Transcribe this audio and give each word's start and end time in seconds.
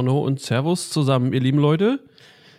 Buongiorno 0.00 0.26
und 0.26 0.40
Servus 0.40 0.88
zusammen, 0.88 1.34
ihr 1.34 1.40
lieben 1.40 1.58
Leute. 1.58 2.02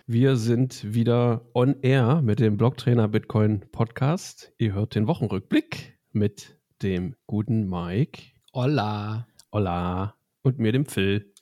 Wir 0.05 0.35
sind 0.35 0.93
wieder 0.93 1.41
on 1.55 1.75
air 1.81 2.21
mit 2.21 2.39
dem 2.39 2.55
Blocktrainer 2.55 3.07
Bitcoin 3.07 3.65
Podcast. 3.71 4.53
Ihr 4.59 4.73
hört 4.73 4.93
den 4.93 5.07
Wochenrückblick 5.07 5.97
mit 6.11 6.55
dem 6.83 7.15
guten 7.25 7.67
Mike. 7.67 8.21
Hola. 8.53 9.25
Hola. 9.51 10.13
Und 10.43 10.59
mir, 10.59 10.71
dem 10.71 10.85
Phil. 10.85 11.33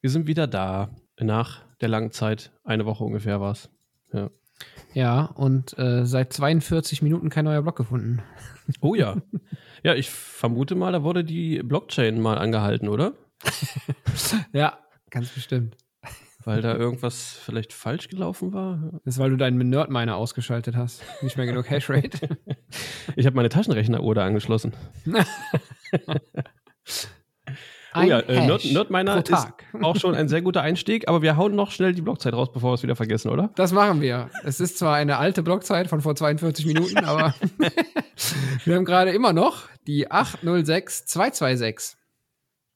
Wir 0.00 0.10
sind 0.10 0.28
wieder 0.28 0.46
da 0.46 0.94
nach 1.18 1.64
der 1.80 1.88
langen 1.88 2.12
Zeit. 2.12 2.52
Eine 2.62 2.86
Woche 2.86 3.02
ungefähr 3.02 3.40
war 3.40 3.50
es. 3.50 3.68
Ja. 4.12 4.30
Ja, 4.94 5.24
und 5.24 5.76
äh, 5.76 6.06
seit 6.06 6.34
42 6.34 7.02
Minuten 7.02 7.30
kein 7.30 7.46
neuer 7.46 7.62
Block 7.62 7.74
gefunden. 7.74 8.22
Oh 8.80 8.94
ja. 8.94 9.16
Ja, 9.82 9.94
ich 9.94 10.08
vermute 10.08 10.76
mal, 10.76 10.92
da 10.92 11.02
wurde 11.02 11.24
die 11.24 11.64
Blockchain 11.64 12.20
mal 12.20 12.38
angehalten, 12.38 12.88
oder? 12.88 13.14
ja, 14.52 14.78
ganz 15.16 15.30
bestimmt. 15.30 15.78
Weil 16.44 16.60
da 16.60 16.76
irgendwas 16.76 17.38
vielleicht 17.42 17.72
falsch 17.72 18.08
gelaufen 18.08 18.52
war? 18.52 19.00
Das 19.04 19.14
ist, 19.14 19.18
weil 19.18 19.30
du 19.30 19.36
deinen 19.36 19.70
Nerdminer 19.70 20.14
ausgeschaltet 20.14 20.76
hast. 20.76 21.02
Nicht 21.22 21.38
mehr 21.38 21.46
genug 21.46 21.70
Hashrate. 21.70 22.38
ich 23.16 23.24
habe 23.24 23.34
meine 23.34 23.48
Taschenrechneruhr 23.48 24.14
da 24.14 24.24
angeschlossen. 24.26 24.74
Oh 27.98 28.02
ja, 28.02 28.20
äh, 28.20 28.46
Nerd, 28.46 28.62
Nerdminer 28.66 29.24
ist 29.26 29.48
auch 29.80 29.96
schon 29.96 30.14
ein 30.14 30.28
sehr 30.28 30.42
guter 30.42 30.60
Einstieg, 30.60 31.08
aber 31.08 31.22
wir 31.22 31.38
hauen 31.38 31.54
noch 31.54 31.70
schnell 31.70 31.94
die 31.94 32.02
Blockzeit 32.02 32.34
raus, 32.34 32.52
bevor 32.52 32.72
wir 32.72 32.74
es 32.74 32.82
wieder 32.82 32.94
vergessen, 32.94 33.30
oder? 33.30 33.48
Das 33.54 33.72
machen 33.72 34.02
wir. 34.02 34.28
Es 34.44 34.60
ist 34.60 34.76
zwar 34.76 34.96
eine 34.96 35.16
alte 35.16 35.42
Blockzeit 35.42 35.88
von 35.88 36.02
vor 36.02 36.14
42 36.14 36.66
Minuten, 36.66 36.98
aber 36.98 37.34
wir 38.66 38.74
haben 38.76 38.84
gerade 38.84 39.12
immer 39.12 39.32
noch 39.32 39.70
die 39.86 40.10
806226. 40.10 41.96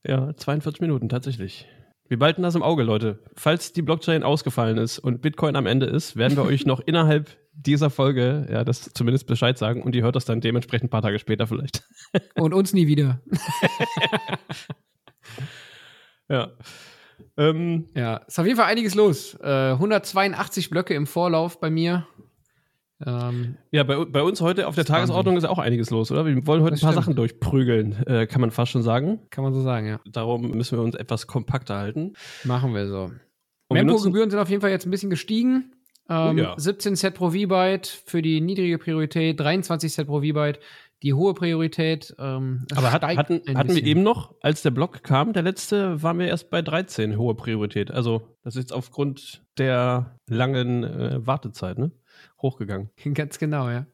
Ja, 0.06 0.34
42 0.34 0.80
Minuten, 0.80 1.10
tatsächlich. 1.10 1.68
Wir 2.10 2.18
behalten 2.18 2.42
das 2.42 2.56
im 2.56 2.64
Auge, 2.64 2.82
Leute. 2.82 3.20
Falls 3.36 3.72
die 3.72 3.82
Blockchain 3.82 4.24
ausgefallen 4.24 4.78
ist 4.78 4.98
und 4.98 5.22
Bitcoin 5.22 5.54
am 5.54 5.66
Ende 5.66 5.86
ist, 5.86 6.16
werden 6.16 6.36
wir 6.36 6.44
euch 6.44 6.66
noch 6.66 6.80
innerhalb 6.84 7.38
dieser 7.52 7.88
Folge, 7.88 8.48
ja, 8.50 8.64
das 8.64 8.90
zumindest 8.92 9.28
Bescheid 9.28 9.56
sagen 9.56 9.80
und 9.80 9.94
ihr 9.94 10.02
hört 10.02 10.16
das 10.16 10.24
dann 10.24 10.40
dementsprechend 10.40 10.88
ein 10.88 10.90
paar 10.90 11.02
Tage 11.02 11.20
später 11.20 11.46
vielleicht. 11.46 11.84
Und 12.34 12.52
uns 12.52 12.72
nie 12.72 12.88
wieder. 12.88 13.20
ja. 16.28 16.50
Ähm, 17.36 17.86
ja, 17.94 18.16
ist 18.16 18.40
auf 18.40 18.46
jeden 18.46 18.56
Fall 18.56 18.66
einiges 18.66 18.96
los. 18.96 19.38
Äh, 19.40 19.72
182 19.72 20.68
Blöcke 20.68 20.94
im 20.94 21.06
Vorlauf 21.06 21.60
bei 21.60 21.70
mir. 21.70 22.08
Ähm, 23.06 23.56
ja, 23.70 23.82
bei, 23.82 24.04
bei, 24.04 24.22
uns 24.22 24.40
heute 24.40 24.68
auf 24.68 24.74
der 24.74 24.84
Tagesordnung 24.84 25.36
ist 25.36 25.44
auch 25.44 25.58
einiges 25.58 25.90
los, 25.90 26.12
oder? 26.12 26.26
Wir 26.26 26.46
wollen 26.46 26.62
heute 26.62 26.76
ein 26.76 26.80
paar 26.80 26.92
stimmt. 26.92 27.04
Sachen 27.04 27.16
durchprügeln, 27.16 28.06
äh, 28.06 28.26
kann 28.26 28.40
man 28.40 28.50
fast 28.50 28.72
schon 28.72 28.82
sagen. 28.82 29.20
Kann 29.30 29.42
man 29.42 29.54
so 29.54 29.62
sagen, 29.62 29.86
ja. 29.86 30.00
Darum 30.06 30.50
müssen 30.50 30.78
wir 30.78 30.84
uns 30.84 30.94
etwas 30.94 31.26
kompakter 31.26 31.76
halten. 31.76 32.12
Machen 32.44 32.74
wir 32.74 32.88
so. 32.88 33.10
Mempo-Gebühren 33.72 34.30
sind 34.30 34.38
auf 34.38 34.50
jeden 34.50 34.60
Fall 34.60 34.70
jetzt 34.70 34.86
ein 34.86 34.90
bisschen 34.90 35.10
gestiegen. 35.10 35.72
Ähm, 36.10 36.36
oh 36.36 36.40
ja. 36.40 36.54
17 36.56 36.96
Cent 36.96 37.14
pro 37.14 37.30
V-Byte 37.30 37.86
für 38.04 38.20
die 38.20 38.40
niedrige 38.40 38.78
Priorität, 38.78 39.38
23 39.40 39.92
Cent 39.92 40.08
pro 40.08 40.20
V-Byte 40.20 40.58
die 41.02 41.14
hohe 41.14 41.34
Priorität. 41.34 42.14
Ähm, 42.18 42.66
Aber 42.74 42.92
hat, 42.92 43.02
hatten, 43.02 43.40
hatten 43.54 43.74
wir 43.74 43.84
eben 43.84 44.02
noch, 44.02 44.34
als 44.40 44.62
der 44.62 44.70
Block 44.70 45.02
kam, 45.02 45.32
der 45.32 45.42
letzte, 45.42 46.02
waren 46.02 46.18
wir 46.18 46.28
erst 46.28 46.50
bei 46.50 46.62
13 46.62 47.16
hohe 47.16 47.34
Priorität. 47.34 47.90
Also 47.90 48.36
das 48.42 48.56
ist 48.56 48.64
jetzt 48.64 48.72
aufgrund 48.72 49.42
der 49.58 50.18
langen 50.28 50.84
äh, 50.84 51.26
Wartezeit, 51.26 51.78
ne? 51.78 51.92
Hochgegangen. 52.42 52.90
Ganz 53.14 53.38
genau, 53.38 53.68
ja. 53.68 53.86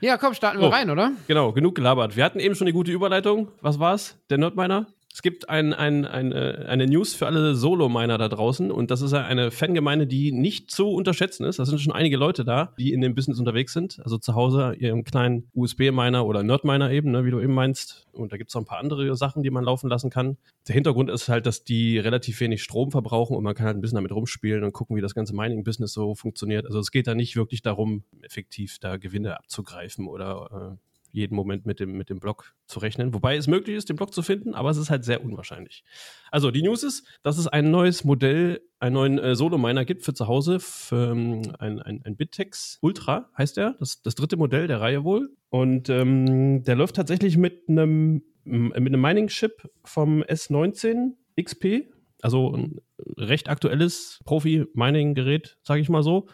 Ja, 0.00 0.18
komm, 0.18 0.34
starten 0.34 0.60
wir 0.60 0.68
oh, 0.68 0.70
rein, 0.70 0.90
oder? 0.90 1.12
Genau, 1.26 1.52
genug 1.52 1.74
gelabert. 1.74 2.16
Wir 2.16 2.24
hatten 2.24 2.38
eben 2.38 2.54
schon 2.54 2.66
eine 2.66 2.74
gute 2.74 2.92
Überleitung. 2.92 3.48
Was 3.62 3.78
war's? 3.78 4.18
Der 4.28 4.38
Nerdminer? 4.38 4.86
Es 5.16 5.22
gibt 5.22 5.48
ein, 5.48 5.72
ein, 5.72 6.04
ein, 6.04 6.30
äh, 6.32 6.66
eine 6.68 6.86
News 6.86 7.14
für 7.14 7.24
alle 7.24 7.54
Solo-Miner 7.54 8.18
da 8.18 8.28
draußen 8.28 8.70
und 8.70 8.90
das 8.90 9.00
ist 9.00 9.14
eine 9.14 9.50
Fangemeinde, 9.50 10.06
die 10.06 10.30
nicht 10.30 10.70
zu 10.70 10.90
unterschätzen 10.90 11.44
ist. 11.46 11.58
Da 11.58 11.64
sind 11.64 11.80
schon 11.80 11.94
einige 11.94 12.18
Leute 12.18 12.44
da, 12.44 12.74
die 12.78 12.92
in 12.92 13.00
dem 13.00 13.14
Business 13.14 13.38
unterwegs 13.38 13.72
sind. 13.72 13.98
Also 14.04 14.18
zu 14.18 14.34
Hause 14.34 14.74
ihrem 14.78 15.04
kleinen 15.04 15.48
USB-Miner 15.54 16.26
oder 16.26 16.42
Nerd-Miner 16.42 16.90
eben, 16.90 17.12
ne, 17.12 17.24
wie 17.24 17.30
du 17.30 17.40
eben 17.40 17.54
meinst. 17.54 18.04
Und 18.12 18.30
da 18.30 18.36
gibt 18.36 18.50
es 18.50 18.56
auch 18.56 18.60
ein 18.60 18.66
paar 18.66 18.78
andere 18.78 19.16
Sachen, 19.16 19.42
die 19.42 19.48
man 19.48 19.64
laufen 19.64 19.88
lassen 19.88 20.10
kann. 20.10 20.36
Der 20.68 20.74
Hintergrund 20.74 21.08
ist 21.08 21.30
halt, 21.30 21.46
dass 21.46 21.64
die 21.64 21.98
relativ 21.98 22.38
wenig 22.40 22.62
Strom 22.62 22.90
verbrauchen 22.90 23.38
und 23.38 23.42
man 23.42 23.54
kann 23.54 23.64
halt 23.64 23.78
ein 23.78 23.80
bisschen 23.80 23.96
damit 23.96 24.12
rumspielen 24.12 24.64
und 24.64 24.72
gucken, 24.72 24.96
wie 24.96 25.00
das 25.00 25.14
ganze 25.14 25.34
Mining-Business 25.34 25.94
so 25.94 26.14
funktioniert. 26.14 26.66
Also 26.66 26.78
es 26.78 26.90
geht 26.90 27.06
da 27.06 27.14
nicht 27.14 27.36
wirklich 27.36 27.62
darum, 27.62 28.04
effektiv 28.20 28.76
da 28.80 28.98
Gewinne 28.98 29.38
abzugreifen 29.38 30.08
oder 30.08 30.76
äh, 30.76 30.85
jeden 31.16 31.34
Moment 31.34 31.64
mit 31.66 31.80
dem, 31.80 31.96
mit 31.96 32.10
dem 32.10 32.20
Block 32.20 32.54
zu 32.66 32.78
rechnen. 32.78 33.14
Wobei 33.14 33.36
es 33.36 33.46
möglich 33.46 33.74
ist, 33.74 33.88
den 33.88 33.96
Block 33.96 34.12
zu 34.12 34.22
finden, 34.22 34.54
aber 34.54 34.70
es 34.70 34.76
ist 34.76 34.90
halt 34.90 35.04
sehr 35.04 35.24
unwahrscheinlich. 35.24 35.82
Also 36.30 36.50
die 36.50 36.62
News 36.62 36.82
ist, 36.82 37.06
dass 37.22 37.38
es 37.38 37.48
ein 37.48 37.70
neues 37.70 38.04
Modell, 38.04 38.60
einen 38.78 38.94
neuen 38.94 39.18
äh, 39.18 39.34
Solo-Miner 39.34 39.84
gibt 39.86 40.04
für 40.04 40.12
zu 40.12 40.28
Hause, 40.28 40.60
für, 40.60 41.12
ähm, 41.12 41.42
ein, 41.58 41.80
ein, 41.80 42.02
ein 42.04 42.16
Bittex 42.16 42.78
Ultra 42.82 43.30
heißt 43.36 43.56
der, 43.56 43.76
das, 43.80 44.02
das 44.02 44.14
dritte 44.14 44.36
Modell 44.36 44.66
der 44.66 44.80
Reihe 44.80 45.04
wohl. 45.04 45.30
Und 45.48 45.88
ähm, 45.88 46.62
der 46.64 46.76
läuft 46.76 46.96
tatsächlich 46.96 47.38
mit 47.38 47.68
einem, 47.68 48.22
mit 48.44 48.76
einem 48.76 49.00
Mining-Chip 49.00 49.70
vom 49.84 50.22
S19 50.22 51.12
XP, 51.40 51.88
also 52.20 52.54
ein 52.54 52.80
recht 53.16 53.48
aktuelles 53.48 54.20
Profi-Mining-Gerät, 54.26 55.58
sage 55.62 55.80
ich 55.80 55.88
mal 55.88 56.02
so. 56.02 56.26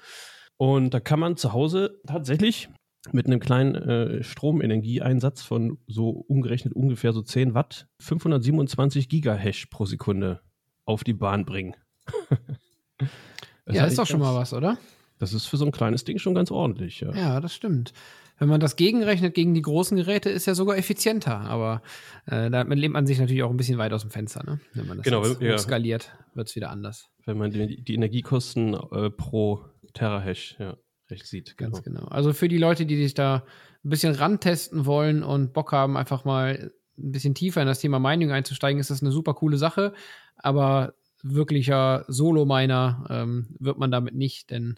Und 0.57 0.93
da 0.93 1.01
kann 1.01 1.21
man 1.21 1.37
zu 1.37 1.53
Hause 1.53 2.01
tatsächlich 2.07 2.69
mit 3.11 3.27
einem 3.27 3.41
kleinen 3.41 3.75
äh, 3.75 4.23
Stromenergieeinsatz 4.23 5.43
von 5.43 5.79
so 5.87 6.11
umgerechnet 6.11 6.75
ungefähr 6.75 7.13
so 7.13 7.23
10 7.23 7.55
Watt 7.55 7.89
527 8.01 9.09
Gigahash 9.09 9.67
pro 9.67 9.87
Sekunde 9.87 10.41
auf 10.85 11.03
die 11.03 11.13
Bahn 11.13 11.45
bringen. 11.45 11.75
ja, 13.71 13.87
ist 13.87 13.99
doch 13.99 14.07
schon 14.07 14.21
mal 14.21 14.35
was, 14.35 14.53
oder? 14.53 14.79
Das 15.19 15.33
ist 15.33 15.47
für 15.47 15.57
so 15.57 15.65
ein 15.65 15.73
kleines 15.73 16.05
Ding 16.05 16.19
schon 16.19 16.35
ganz 16.35 16.51
ordentlich. 16.51 17.01
Ja, 17.01 17.13
ja 17.13 17.41
das 17.41 17.55
stimmt. 17.55 17.93
Wenn 18.39 18.49
man 18.49 18.61
das 18.61 18.75
gegenrechnet 18.75 19.35
gegen 19.35 19.55
die 19.55 19.63
großen 19.63 19.97
Geräte, 19.97 20.31
ist 20.31 20.47
ja 20.47 20.55
sogar 20.55 20.77
effizienter. 20.77 21.39
Aber 21.41 21.83
äh, 22.27 22.51
damit 22.51 22.79
lebt 22.79 22.93
man 22.93 23.07
sich 23.07 23.21
natürlich 23.21 23.45
auch 23.45 23.51
ein 23.51 23.57
bisschen 23.57 23.79
weit 23.79 23.93
aus 23.93 24.03
dem 24.03 24.11
Fenster. 24.11 24.43
Ne? 24.45 24.61
Wenn 24.75 24.89
man 24.89 24.97
das 24.97 25.05
genau, 25.05 25.25
ja. 25.25 25.59
skaliert, 25.59 26.13
wird 26.35 26.49
es 26.49 26.57
wieder 26.57 26.71
anders. 26.71 27.09
Wenn 27.25 27.39
man 27.39 27.53
die, 27.53 27.83
die 27.85 27.95
Energiekosten 27.95 28.75
äh, 28.75 29.11
pro 29.11 29.65
Terahash, 29.93 30.57
ja 30.59 30.77
recht 31.13 31.27
sieht. 31.27 31.57
Ganz 31.57 31.83
genau. 31.83 32.05
Also 32.07 32.33
für 32.33 32.49
die 32.49 32.59
Leute, 32.59 32.87
die 32.87 32.97
sich 32.97 33.15
da 33.15 33.45
ein 33.85 33.91
bisschen 33.91 34.15
rantesten 34.15 34.87
wollen 34.87 35.23
und 35.23 35.53
Bock 35.53 35.73
haben, 35.73 35.97
einfach 35.97 36.25
mal 36.25 36.73
ein 36.99 37.13
bisschen 37.13 37.35
tiefer 37.35 37.61
in 37.61 37.67
das 37.67 37.81
Thema 37.81 37.99
Mining 37.99 38.33
einzusteigen, 38.33 38.81
ist 38.81 38.91
das 38.91 39.03
eine 39.03 39.13
super 39.13 39.35
coole 39.35 39.57
Sache. 39.59 39.93
Aber 40.37 40.95
wirklicher 41.23 42.05
Solo-Miner 42.09 43.07
ähm, 43.09 43.57
wird 43.59 43.79
man 43.79 43.91
damit 43.91 44.15
nicht, 44.15 44.51
denn 44.51 44.77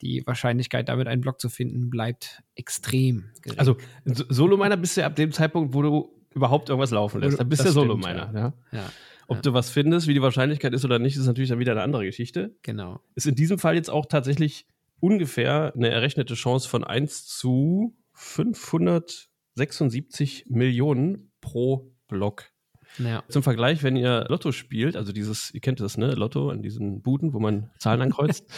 die 0.00 0.26
Wahrscheinlichkeit, 0.26 0.88
damit 0.88 1.06
einen 1.06 1.20
Block 1.20 1.40
zu 1.40 1.48
finden, 1.48 1.90
bleibt 1.90 2.42
extrem 2.54 3.30
gering. 3.42 3.58
Also 3.58 3.76
Solo-Miner 4.04 4.76
bist 4.76 4.96
du 4.96 5.02
ja 5.02 5.06
ab 5.06 5.16
dem 5.16 5.32
Zeitpunkt, 5.32 5.74
wo 5.74 5.82
du 5.82 6.22
überhaupt 6.34 6.68
irgendwas 6.68 6.90
laufen 6.90 7.20
lässt. 7.20 7.38
Da 7.38 7.44
bist 7.44 7.62
du 7.62 7.66
ja 7.66 7.72
Solo-Miner. 7.72 8.32
Ja. 8.34 8.52
ja. 8.72 8.92
Ob 9.28 9.36
ja. 9.36 9.42
du 9.42 9.52
was 9.54 9.70
findest, 9.70 10.08
wie 10.08 10.14
die 10.14 10.22
Wahrscheinlichkeit 10.22 10.74
ist 10.74 10.84
oder 10.84 10.98
nicht, 10.98 11.16
ist 11.16 11.26
natürlich 11.26 11.50
dann 11.50 11.58
wieder 11.58 11.72
eine 11.72 11.82
andere 11.82 12.04
Geschichte. 12.04 12.56
Genau. 12.62 13.00
Ist 13.14 13.26
in 13.26 13.34
diesem 13.34 13.58
Fall 13.58 13.74
jetzt 13.76 13.90
auch 13.90 14.06
tatsächlich 14.06 14.66
ungefähr 15.02 15.74
eine 15.74 15.90
errechnete 15.90 16.34
Chance 16.34 16.68
von 16.68 16.84
1 16.84 17.26
zu 17.26 17.96
576 18.14 20.44
Millionen 20.48 21.32
pro 21.40 21.92
Block. 22.06 22.52
Ja. 22.98 23.24
Zum 23.28 23.42
Vergleich, 23.42 23.82
wenn 23.82 23.96
ihr 23.96 24.26
Lotto 24.28 24.52
spielt, 24.52 24.96
also 24.96 25.10
dieses, 25.12 25.52
ihr 25.52 25.60
kennt 25.60 25.80
das, 25.80 25.98
ne, 25.98 26.14
Lotto 26.14 26.50
an 26.50 26.62
diesen 26.62 27.02
Buden, 27.02 27.32
wo 27.32 27.40
man 27.40 27.72
Zahlen 27.78 28.02
ankreuzt. 28.02 28.46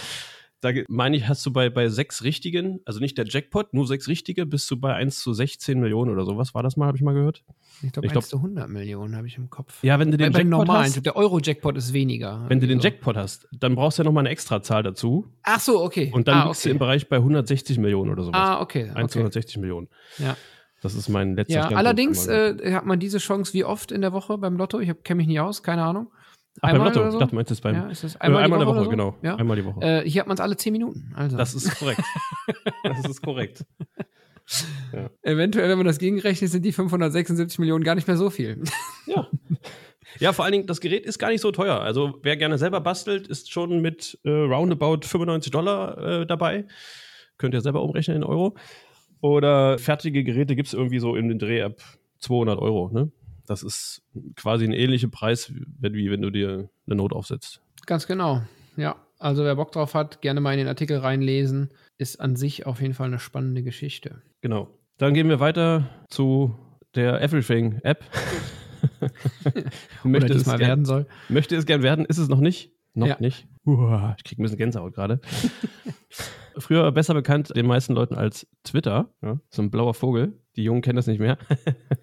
Da 0.60 0.70
meine 0.88 1.16
ich, 1.16 1.28
hast 1.28 1.44
du 1.44 1.52
bei, 1.52 1.68
bei 1.68 1.88
sechs 1.88 2.24
richtigen, 2.24 2.80
also 2.86 2.98
nicht 2.98 3.18
der 3.18 3.26
Jackpot, 3.26 3.74
nur 3.74 3.86
sechs 3.86 4.08
richtige, 4.08 4.46
bist 4.46 4.70
du 4.70 4.78
bei 4.78 4.94
1 4.94 5.20
zu 5.20 5.34
16 5.34 5.78
Millionen 5.78 6.10
oder 6.10 6.24
sowas. 6.24 6.54
War 6.54 6.62
das 6.62 6.76
mal, 6.76 6.86
habe 6.86 6.96
ich 6.96 7.02
mal 7.02 7.12
gehört? 7.12 7.44
Ich 7.82 7.92
glaube, 7.92 8.06
1 8.08 8.12
glaub, 8.12 8.24
zu 8.24 8.36
100 8.38 8.68
Millionen 8.68 9.14
habe 9.14 9.26
ich 9.26 9.36
im 9.36 9.50
Kopf. 9.50 9.82
Ja, 9.82 9.98
wenn 9.98 10.10
du 10.10 10.16
den 10.16 10.32
bei, 10.32 10.38
Jackpot 10.38 10.66
normalen, 10.66 10.84
hast. 10.86 11.04
Der 11.04 11.16
Euro-Jackpot 11.16 11.76
ist 11.76 11.92
weniger. 11.92 12.46
Wenn 12.48 12.60
du 12.60 12.66
den 12.66 12.80
Jackpot 12.80 13.16
hast, 13.16 13.46
dann 13.52 13.74
brauchst 13.74 13.98
du 13.98 14.02
ja 14.02 14.04
nochmal 14.04 14.22
eine 14.22 14.30
Extrazahl 14.30 14.82
dazu. 14.82 15.28
Ach 15.42 15.60
so, 15.60 15.82
okay. 15.82 16.10
Und 16.14 16.28
dann 16.28 16.38
ah, 16.38 16.48
bist 16.48 16.62
okay. 16.62 16.70
du 16.70 16.72
im 16.72 16.78
Bereich 16.78 17.08
bei 17.08 17.16
160 17.16 17.78
Millionen 17.78 18.10
oder 18.10 18.22
sowas. 18.22 18.40
Ah, 18.40 18.60
okay. 18.60 18.90
1 18.94 19.12
zu 19.12 19.18
160 19.18 19.58
Millionen. 19.58 19.88
Ja. 20.18 20.36
Das 20.84 20.94
ist 20.94 21.08
mein 21.08 21.34
letzter 21.34 21.54
Ja, 21.54 21.68
allerdings 21.68 22.26
äh, 22.26 22.72
hat 22.74 22.84
man 22.84 23.00
diese 23.00 23.16
Chance 23.16 23.54
wie 23.54 23.64
oft 23.64 23.90
in 23.90 24.02
der 24.02 24.12
Woche 24.12 24.36
beim 24.36 24.58
Lotto. 24.58 24.80
Ich 24.80 24.92
kenne 25.02 25.16
mich 25.16 25.26
nicht 25.26 25.40
aus, 25.40 25.62
keine 25.62 25.82
Ahnung. 25.82 26.08
Ach, 26.60 26.68
einmal 26.68 26.90
beim 26.90 26.94
Lotto. 26.94 27.10
So? 27.10 27.16
Ich 27.18 27.22
dachte, 27.22 27.34
meinst 27.34 27.50
du 27.50 27.54
es 27.54 27.60
beim. 27.60 27.74
Ja, 27.74 27.88
ist 27.88 28.04
das 28.04 28.20
einmal, 28.20 28.44
einmal 28.44 28.60
die 28.60 28.66
Woche, 28.66 28.76
Woche 28.76 28.84
so? 28.84 28.90
genau. 28.90 29.16
Ja? 29.22 29.36
Einmal 29.36 29.56
die 29.56 29.64
Woche. 29.64 29.80
Äh, 29.80 30.08
hier 30.08 30.20
hat 30.20 30.28
man 30.28 30.36
es 30.36 30.40
alle 30.40 30.56
zehn 30.56 30.72
Minuten. 30.72 31.12
Also. 31.16 31.36
Das 31.36 31.54
ist 31.54 31.78
korrekt. 31.78 32.02
das 32.84 33.04
ist 33.04 33.22
korrekt. 33.22 33.64
Ja. 34.92 35.10
Eventuell, 35.22 35.68
wenn 35.68 35.78
man 35.78 35.86
das 35.86 35.98
gegenrechnet, 35.98 36.50
sind 36.50 36.64
die 36.64 36.72
576 36.72 37.58
Millionen 37.58 37.82
gar 37.82 37.94
nicht 37.94 38.06
mehr 38.06 38.16
so 38.16 38.30
viel. 38.30 38.62
Ja. 39.06 39.28
Ja, 40.20 40.32
vor 40.32 40.44
allen 40.44 40.52
Dingen, 40.52 40.66
das 40.66 40.80
Gerät 40.80 41.04
ist 41.04 41.18
gar 41.18 41.28
nicht 41.28 41.40
so 41.40 41.50
teuer. 41.50 41.80
Also, 41.80 42.20
wer 42.22 42.36
gerne 42.36 42.56
selber 42.56 42.80
bastelt, 42.80 43.26
ist 43.26 43.50
schon 43.50 43.80
mit 43.80 44.18
äh, 44.24 44.30
roundabout 44.30 45.00
95 45.02 45.50
Dollar 45.50 45.98
äh, 45.98 46.26
dabei. 46.26 46.66
Könnt 47.36 47.52
ihr 47.52 47.60
selber 47.60 47.82
umrechnen 47.82 48.18
in 48.18 48.24
Euro. 48.24 48.56
Oder 49.20 49.78
fertige 49.78 50.22
Geräte 50.22 50.54
gibt 50.56 50.68
es 50.68 50.74
irgendwie 50.74 51.00
so 51.00 51.16
in 51.16 51.28
den 51.28 51.38
Dreh 51.38 51.62
ab 51.62 51.80
200 52.20 52.58
Euro. 52.58 52.90
Ne? 52.92 53.10
Das 53.46 53.62
ist 53.62 54.02
quasi 54.36 54.64
ein 54.64 54.72
ähnlicher 54.72 55.08
Preis, 55.08 55.52
wie 55.54 56.10
wenn 56.10 56.22
du 56.22 56.30
dir 56.30 56.68
eine 56.86 56.96
Note 56.96 57.14
aufsetzt. 57.14 57.60
Ganz 57.86 58.06
genau, 58.06 58.42
ja. 58.76 58.96
Also 59.18 59.44
wer 59.44 59.54
Bock 59.54 59.72
drauf 59.72 59.94
hat, 59.94 60.20
gerne 60.20 60.40
mal 60.40 60.52
in 60.52 60.58
den 60.58 60.68
Artikel 60.68 60.98
reinlesen. 60.98 61.70
Ist 61.98 62.20
an 62.20 62.36
sich 62.36 62.66
auf 62.66 62.80
jeden 62.80 62.94
Fall 62.94 63.06
eine 63.06 63.18
spannende 63.18 63.62
Geschichte. 63.62 64.22
Genau. 64.40 64.68
Dann 64.98 65.14
gehen 65.14 65.28
wir 65.28 65.40
weiter 65.40 65.88
zu 66.08 66.54
der 66.94 67.20
Everything-App. 67.22 68.04
Oder 70.04 70.20
diesmal 70.26 70.58
gern, 70.58 70.68
werden 70.68 70.84
soll. 70.84 71.06
Möchte 71.28 71.56
es 71.56 71.64
gern 71.66 71.82
werden, 71.82 72.04
ist 72.04 72.18
es 72.18 72.28
noch 72.28 72.40
nicht. 72.40 72.72
Noch 72.92 73.06
Ja. 73.06 73.16
nicht. 73.18 73.46
Uah, 73.64 74.14
ich 74.18 74.24
kriege 74.24 74.42
ein 74.42 74.44
bisschen 74.44 74.58
Gänsehaut 74.58 74.94
gerade. 74.94 75.20
Früher 76.58 76.90
besser 76.92 77.14
bekannt 77.14 77.56
den 77.56 77.66
meisten 77.66 77.94
Leuten 77.94 78.14
als 78.14 78.46
Twitter. 78.62 79.12
Ja, 79.22 79.40
so 79.50 79.62
ein 79.62 79.70
blauer 79.70 79.94
Vogel. 79.94 80.38
Die 80.56 80.64
Jungen 80.64 80.82
kennen 80.82 80.96
das 80.96 81.06
nicht 81.06 81.20
mehr. 81.20 81.38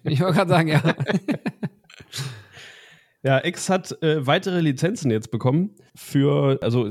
Ich 0.04 0.20
wollte 0.20 0.34
gerade 0.34 0.50
sagen, 0.50 0.68
ja. 0.68 0.82
Ja, 3.24 3.44
X 3.44 3.68
hat 3.68 4.02
äh, 4.02 4.26
weitere 4.26 4.60
Lizenzen 4.60 5.10
jetzt 5.10 5.30
bekommen 5.30 5.76
für, 5.94 6.58
also 6.60 6.90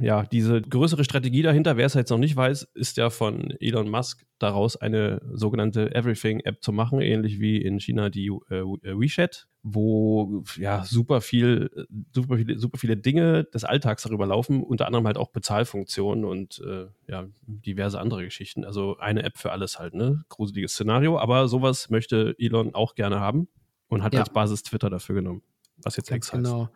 ja, 0.00 0.24
diese 0.24 0.60
größere 0.60 1.04
Strategie 1.04 1.42
dahinter, 1.42 1.76
wer 1.76 1.86
es 1.86 1.94
jetzt 1.94 2.10
noch 2.10 2.18
nicht 2.18 2.34
weiß, 2.34 2.64
ist 2.74 2.96
ja 2.96 3.10
von 3.10 3.52
Elon 3.60 3.88
Musk 3.88 4.26
daraus 4.38 4.76
eine 4.76 5.22
sogenannte 5.32 5.94
Everything-App 5.94 6.62
zu 6.62 6.72
machen, 6.72 7.00
ähnlich 7.00 7.38
wie 7.40 7.58
in 7.58 7.78
China 7.78 8.10
die 8.10 8.26
äh, 8.26 8.62
WeChat, 8.64 9.46
wo 9.62 10.42
ja 10.58 10.84
super 10.84 11.20
viel, 11.20 11.70
äh, 11.76 11.84
super 12.12 12.36
viele, 12.36 12.58
super 12.58 12.78
viele 12.78 12.96
Dinge 12.96 13.44
des 13.44 13.62
Alltags 13.62 14.02
darüber 14.02 14.26
laufen, 14.26 14.64
unter 14.64 14.86
anderem 14.86 15.06
halt 15.06 15.16
auch 15.16 15.30
Bezahlfunktionen 15.30 16.24
und 16.24 16.60
äh, 16.66 16.86
ja, 17.08 17.28
diverse 17.46 18.00
andere 18.00 18.24
Geschichten. 18.24 18.64
Also 18.64 18.96
eine 18.98 19.22
App 19.22 19.38
für 19.38 19.52
alles 19.52 19.78
halt, 19.78 19.94
ne? 19.94 20.24
Gruseliges 20.28 20.72
Szenario, 20.72 21.18
aber 21.18 21.46
sowas 21.46 21.88
möchte 21.88 22.34
Elon 22.38 22.74
auch 22.74 22.96
gerne 22.96 23.20
haben 23.20 23.48
und 23.88 24.02
hat 24.02 24.12
Ja. 24.12 24.20
als 24.20 24.30
Basis 24.30 24.64
Twitter 24.64 24.90
dafür 24.90 25.14
genommen. 25.14 25.42
Was 25.82 25.96
jetzt 25.96 26.10
Ganz 26.10 26.26
X 26.26 26.32
heißt. 26.32 26.44
genau. 26.44 26.68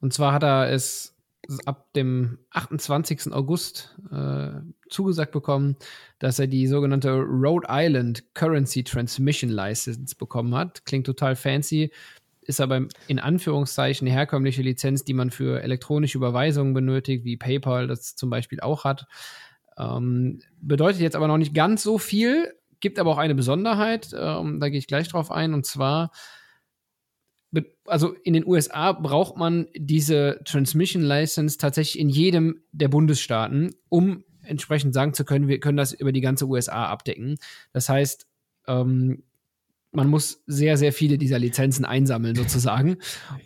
Und 0.00 0.12
zwar 0.12 0.32
hat 0.32 0.42
er 0.42 0.70
es 0.70 1.14
ab 1.64 1.92
dem 1.94 2.38
28. 2.50 3.32
August 3.32 3.96
äh, 4.12 4.60
zugesagt 4.88 5.32
bekommen, 5.32 5.76
dass 6.18 6.38
er 6.38 6.46
die 6.46 6.66
sogenannte 6.66 7.12
Rhode 7.12 7.66
Island 7.70 8.34
Currency 8.34 8.84
Transmission 8.84 9.50
License 9.50 10.14
bekommen 10.16 10.54
hat. 10.54 10.84
Klingt 10.84 11.06
total 11.06 11.36
fancy, 11.36 11.92
ist 12.42 12.60
aber 12.60 12.86
in 13.08 13.18
Anführungszeichen 13.18 14.06
eine 14.06 14.16
herkömmliche 14.16 14.62
Lizenz, 14.62 15.04
die 15.04 15.14
man 15.14 15.30
für 15.30 15.62
elektronische 15.62 16.18
Überweisungen 16.18 16.74
benötigt, 16.74 17.24
wie 17.24 17.36
PayPal 17.36 17.86
das 17.86 18.16
zum 18.16 18.30
Beispiel 18.30 18.60
auch 18.60 18.84
hat. 18.84 19.06
Ähm, 19.78 20.40
bedeutet 20.60 21.00
jetzt 21.00 21.16
aber 21.16 21.28
noch 21.28 21.38
nicht 21.38 21.54
ganz 21.54 21.82
so 21.82 21.98
viel, 21.98 22.52
gibt 22.80 22.98
aber 22.98 23.10
auch 23.10 23.18
eine 23.18 23.34
Besonderheit, 23.34 24.14
ähm, 24.18 24.60
da 24.60 24.68
gehe 24.68 24.78
ich 24.78 24.86
gleich 24.86 25.08
drauf 25.08 25.30
ein, 25.30 25.54
und 25.54 25.64
zwar 25.64 26.10
also 27.86 28.14
in 28.22 28.34
den 28.34 28.46
USA 28.46 28.92
braucht 28.92 29.36
man 29.36 29.66
diese 29.74 30.40
Transmission 30.44 31.02
License 31.02 31.58
tatsächlich 31.58 32.00
in 32.00 32.08
jedem 32.08 32.62
der 32.72 32.88
Bundesstaaten, 32.88 33.74
um 33.88 34.24
entsprechend 34.42 34.94
sagen 34.94 35.14
zu 35.14 35.24
können, 35.24 35.48
wir 35.48 35.60
können 35.60 35.76
das 35.76 35.92
über 35.92 36.12
die 36.12 36.20
ganze 36.20 36.46
USA 36.46 36.86
abdecken. 36.86 37.36
Das 37.72 37.88
heißt, 37.88 38.26
ähm, 38.68 39.24
man 39.92 40.08
muss 40.08 40.42
sehr, 40.46 40.76
sehr 40.76 40.92
viele 40.92 41.18
dieser 41.18 41.38
Lizenzen 41.38 41.84
einsammeln, 41.84 42.36
sozusagen. 42.36 42.98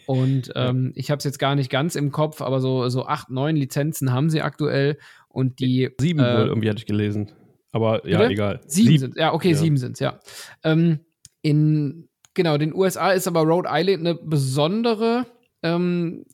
Und 0.07 0.53
ähm, 0.55 0.93
ich 0.95 1.11
habe 1.11 1.19
es 1.19 1.25
jetzt 1.25 1.39
gar 1.39 1.55
nicht 1.55 1.71
ganz 1.71 1.95
im 1.95 2.13
Kopf, 2.13 2.43
aber 2.43 2.61
so, 2.61 2.89
so 2.89 3.07
acht, 3.07 3.31
neun 3.31 3.57
Lizenzen 3.57 4.13
haben 4.13 4.29
sie 4.29 4.43
aktuell. 4.43 4.99
Und 5.29 5.59
die 5.59 5.91
Sieben 5.99 6.21
äh, 6.21 6.39
wohl, 6.39 6.47
irgendwie 6.49 6.69
hatte 6.69 6.79
ich 6.79 6.87
gelesen. 6.87 7.33
Aber 7.73 8.07
ja, 8.07 8.19
Bitte? 8.19 8.33
egal. 8.33 8.61
Sieben, 8.67 8.99
sind 8.99 9.17
Ja, 9.17 9.33
okay, 9.33 9.51
Ja. 9.51 9.57
sieben 9.57 9.79
sind 9.79 9.99
ja. 10.01 10.21
Ähm, 10.63 11.01
in, 11.43 12.09
genau, 12.35 12.59
den 12.59 12.75
USA 12.75 13.13
ist 13.13 13.27
aber 13.27 13.43
Rhode 13.43 13.69
Island 13.71 14.01
eine 14.01 14.15
besondere 14.15 15.27
ähm, 15.63 16.25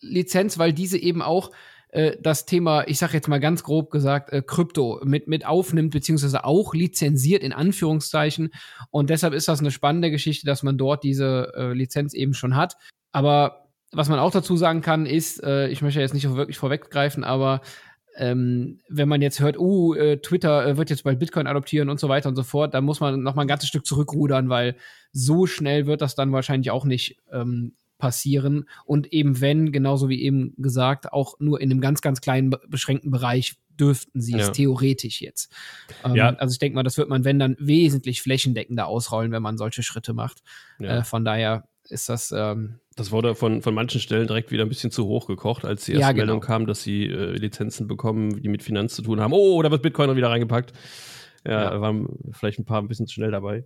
Lizenz, 0.00 0.58
weil 0.58 0.72
diese 0.72 0.98
eben 0.98 1.22
auch 1.22 1.50
äh, 1.92 2.16
das 2.20 2.46
Thema, 2.46 2.88
ich 2.88 2.98
sage 2.98 3.12
jetzt 3.14 3.28
mal 3.28 3.38
ganz 3.38 3.62
grob 3.62 3.90
gesagt, 3.90 4.32
äh, 4.32 4.42
Krypto 4.42 5.00
mit, 5.04 5.28
mit 5.28 5.46
aufnimmt, 5.46 5.92
beziehungsweise 5.92 6.44
auch 6.44 6.74
lizenziert 6.74 7.42
in 7.42 7.52
Anführungszeichen. 7.52 8.50
Und 8.90 9.10
deshalb 9.10 9.34
ist 9.34 9.48
das 9.48 9.60
eine 9.60 9.70
spannende 9.70 10.10
Geschichte, 10.10 10.46
dass 10.46 10.62
man 10.62 10.78
dort 10.78 11.04
diese 11.04 11.52
äh, 11.54 11.72
Lizenz 11.72 12.14
eben 12.14 12.34
schon 12.34 12.56
hat. 12.56 12.76
Aber 13.12 13.68
was 13.92 14.08
man 14.08 14.18
auch 14.18 14.30
dazu 14.30 14.56
sagen 14.56 14.80
kann, 14.80 15.04
ist, 15.04 15.42
äh, 15.44 15.68
ich 15.68 15.82
möchte 15.82 16.00
jetzt 16.00 16.14
nicht 16.14 16.28
wirklich 16.34 16.58
vorweggreifen, 16.58 17.24
aber 17.24 17.60
ähm, 18.16 18.80
wenn 18.88 19.08
man 19.08 19.22
jetzt 19.22 19.40
hört, 19.40 19.58
uh, 19.58 19.94
äh, 19.94 20.18
Twitter 20.18 20.66
äh, 20.66 20.76
wird 20.76 20.90
jetzt 20.90 21.04
bald 21.04 21.18
Bitcoin 21.18 21.46
adoptieren 21.46 21.88
und 21.88 21.98
so 22.00 22.08
weiter 22.08 22.28
und 22.28 22.36
so 22.36 22.42
fort, 22.42 22.74
dann 22.74 22.84
muss 22.84 23.00
man 23.00 23.22
noch 23.22 23.34
mal 23.34 23.42
ein 23.42 23.48
ganzes 23.48 23.68
Stück 23.68 23.86
zurückrudern, 23.86 24.48
weil 24.48 24.76
so 25.12 25.46
schnell 25.46 25.86
wird 25.86 26.00
das 26.02 26.14
dann 26.14 26.32
wahrscheinlich 26.32 26.70
auch 26.70 26.84
nicht 26.84 27.16
ähm, 27.30 27.74
passieren. 27.98 28.68
Und 28.84 29.12
eben 29.12 29.40
wenn, 29.40 29.72
genauso 29.72 30.08
wie 30.08 30.22
eben 30.22 30.54
gesagt, 30.58 31.12
auch 31.12 31.38
nur 31.40 31.60
in 31.60 31.70
einem 31.70 31.80
ganz, 31.80 32.00
ganz 32.02 32.20
kleinen, 32.20 32.50
be- 32.50 32.60
beschränkten 32.68 33.10
Bereich 33.10 33.56
dürften 33.78 34.20
sie 34.20 34.34
es 34.34 34.48
Ja. 34.48 34.52
theoretisch 34.52 35.22
jetzt. 35.22 35.50
Ähm, 36.04 36.14
Ja. 36.16 36.28
Also 36.34 36.52
ich 36.52 36.58
denke 36.58 36.74
mal, 36.74 36.82
das 36.82 36.98
wird 36.98 37.08
man, 37.08 37.24
wenn 37.24 37.38
dann, 37.38 37.56
wesentlich 37.58 38.20
flächendeckender 38.20 38.86
ausrollen, 38.86 39.32
wenn 39.32 39.42
man 39.42 39.56
solche 39.56 39.82
Schritte 39.82 40.12
macht. 40.12 40.42
Ja. 40.78 40.98
Äh, 40.98 41.04
von 41.04 41.24
daher 41.24 41.68
ist 41.88 42.08
das 42.08 42.32
ähm, 42.36 42.80
Das 42.96 43.10
wurde 43.10 43.34
von, 43.34 43.62
von 43.62 43.74
manchen 43.74 44.00
Stellen 44.00 44.26
direkt 44.26 44.50
wieder 44.50 44.64
ein 44.64 44.68
bisschen 44.68 44.90
zu 44.90 45.06
hoch 45.06 45.26
gekocht, 45.26 45.64
als 45.64 45.86
die 45.86 45.92
Ja, 45.92 46.00
erste 46.00 46.14
genau. 46.14 46.26
Meldung 46.26 46.40
kam, 46.40 46.66
dass 46.66 46.82
sie 46.82 47.06
äh, 47.06 47.32
Lizenzen 47.36 47.86
bekommen, 47.88 48.42
die 48.42 48.48
mit 48.48 48.62
Finanz 48.62 48.94
zu 48.94 49.02
tun 49.02 49.20
haben. 49.20 49.32
Oh, 49.32 49.62
da 49.62 49.70
wird 49.70 49.82
Bitcoin 49.82 50.08
noch 50.08 50.16
wieder 50.16 50.28
reingepackt. 50.30 50.72
Ja, 51.46 51.52
Ja. 51.64 51.70
da 51.70 51.80
waren 51.80 52.08
vielleicht 52.32 52.58
ein 52.58 52.64
paar 52.66 52.80
ein 52.82 52.88
bisschen 52.88 53.06
zu 53.06 53.14
schnell 53.14 53.30
dabei. 53.30 53.64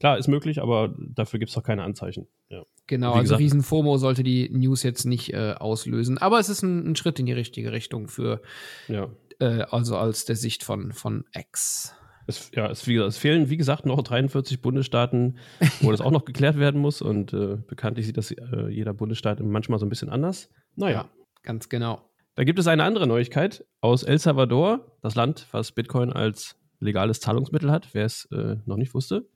Klar, 0.00 0.18
ist 0.18 0.28
möglich, 0.28 0.60
aber 0.60 0.94
dafür 0.98 1.38
gibt 1.38 1.50
es 1.50 1.56
noch 1.56 1.62
keine 1.62 1.82
Anzeichen. 1.82 2.26
Ja. 2.50 2.64
Genau, 2.86 3.12
Wie 3.14 3.18
also 3.18 3.22
gesagt- 3.24 3.40
riesen 3.40 3.62
FOMO 3.62 3.96
sollte 3.98 4.22
die 4.22 4.48
News 4.50 4.82
jetzt 4.82 5.04
nicht 5.04 5.32
äh, 5.32 5.54
auslösen. 5.58 6.18
Aber 6.18 6.38
es 6.38 6.48
ist 6.48 6.62
ein, 6.62 6.90
ein 6.90 6.96
Schritt 6.96 7.18
in 7.18 7.26
die 7.26 7.32
richtige 7.32 7.72
Richtung 7.72 8.08
für, 8.08 8.40
ja. 8.88 9.08
äh, 9.38 9.62
also 9.70 9.96
aus 9.96 10.24
der 10.24 10.36
Sicht 10.36 10.64
von, 10.64 10.92
von 10.92 11.24
X. 11.34 11.94
Es, 12.26 12.50
ja, 12.54 12.68
es, 12.70 12.80
gesagt, 12.80 13.06
es 13.06 13.18
fehlen, 13.18 13.50
wie 13.50 13.56
gesagt, 13.56 13.86
noch 13.86 14.02
43 14.02 14.60
Bundesstaaten, 14.60 15.38
wo 15.80 15.90
das 15.90 16.00
auch 16.00 16.10
noch 16.10 16.24
geklärt 16.24 16.58
werden 16.58 16.80
muss. 16.80 17.02
Und 17.02 17.32
äh, 17.32 17.56
bekanntlich 17.56 18.06
sieht 18.06 18.16
das 18.16 18.30
äh, 18.32 18.68
jeder 18.68 18.94
Bundesstaat 18.94 19.40
manchmal 19.40 19.78
so 19.78 19.86
ein 19.86 19.88
bisschen 19.88 20.08
anders. 20.08 20.50
Naja, 20.74 21.08
ganz 21.42 21.68
genau. 21.68 22.10
Da 22.34 22.44
gibt 22.44 22.58
es 22.58 22.66
eine 22.66 22.84
andere 22.84 23.06
Neuigkeit 23.06 23.64
aus 23.80 24.02
El 24.02 24.18
Salvador, 24.18 24.98
das 25.02 25.14
Land, 25.14 25.46
was 25.52 25.72
Bitcoin 25.72 26.12
als 26.12 26.56
legales 26.80 27.20
Zahlungsmittel 27.20 27.70
hat, 27.70 27.94
wer 27.94 28.04
es 28.04 28.26
äh, 28.32 28.56
noch 28.66 28.76
nicht 28.76 28.92
wusste. 28.92 29.28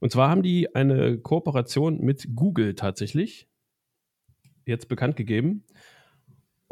Und 0.00 0.10
zwar 0.10 0.30
haben 0.30 0.42
die 0.42 0.74
eine 0.74 1.18
Kooperation 1.18 2.00
mit 2.00 2.28
Google 2.34 2.74
tatsächlich 2.74 3.48
jetzt 4.66 4.88
bekannt 4.88 5.16
gegeben. 5.16 5.64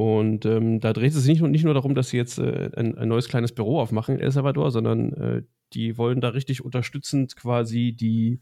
Und 0.00 0.46
ähm, 0.46 0.80
da 0.80 0.94
dreht 0.94 1.12
es 1.12 1.22
sich 1.22 1.28
nicht, 1.28 1.40
nur- 1.40 1.50
nicht 1.50 1.64
nur 1.64 1.74
darum, 1.74 1.94
dass 1.94 2.08
sie 2.08 2.16
jetzt 2.16 2.38
äh, 2.38 2.70
ein, 2.74 2.96
ein 2.96 3.06
neues 3.06 3.28
kleines 3.28 3.52
Büro 3.52 3.78
aufmachen 3.78 4.14
in 4.14 4.20
El 4.22 4.30
Salvador, 4.30 4.70
sondern 4.70 5.12
äh, 5.12 5.42
die 5.74 5.98
wollen 5.98 6.22
da 6.22 6.30
richtig 6.30 6.64
unterstützend 6.64 7.36
quasi 7.36 7.92
die, 7.92 8.40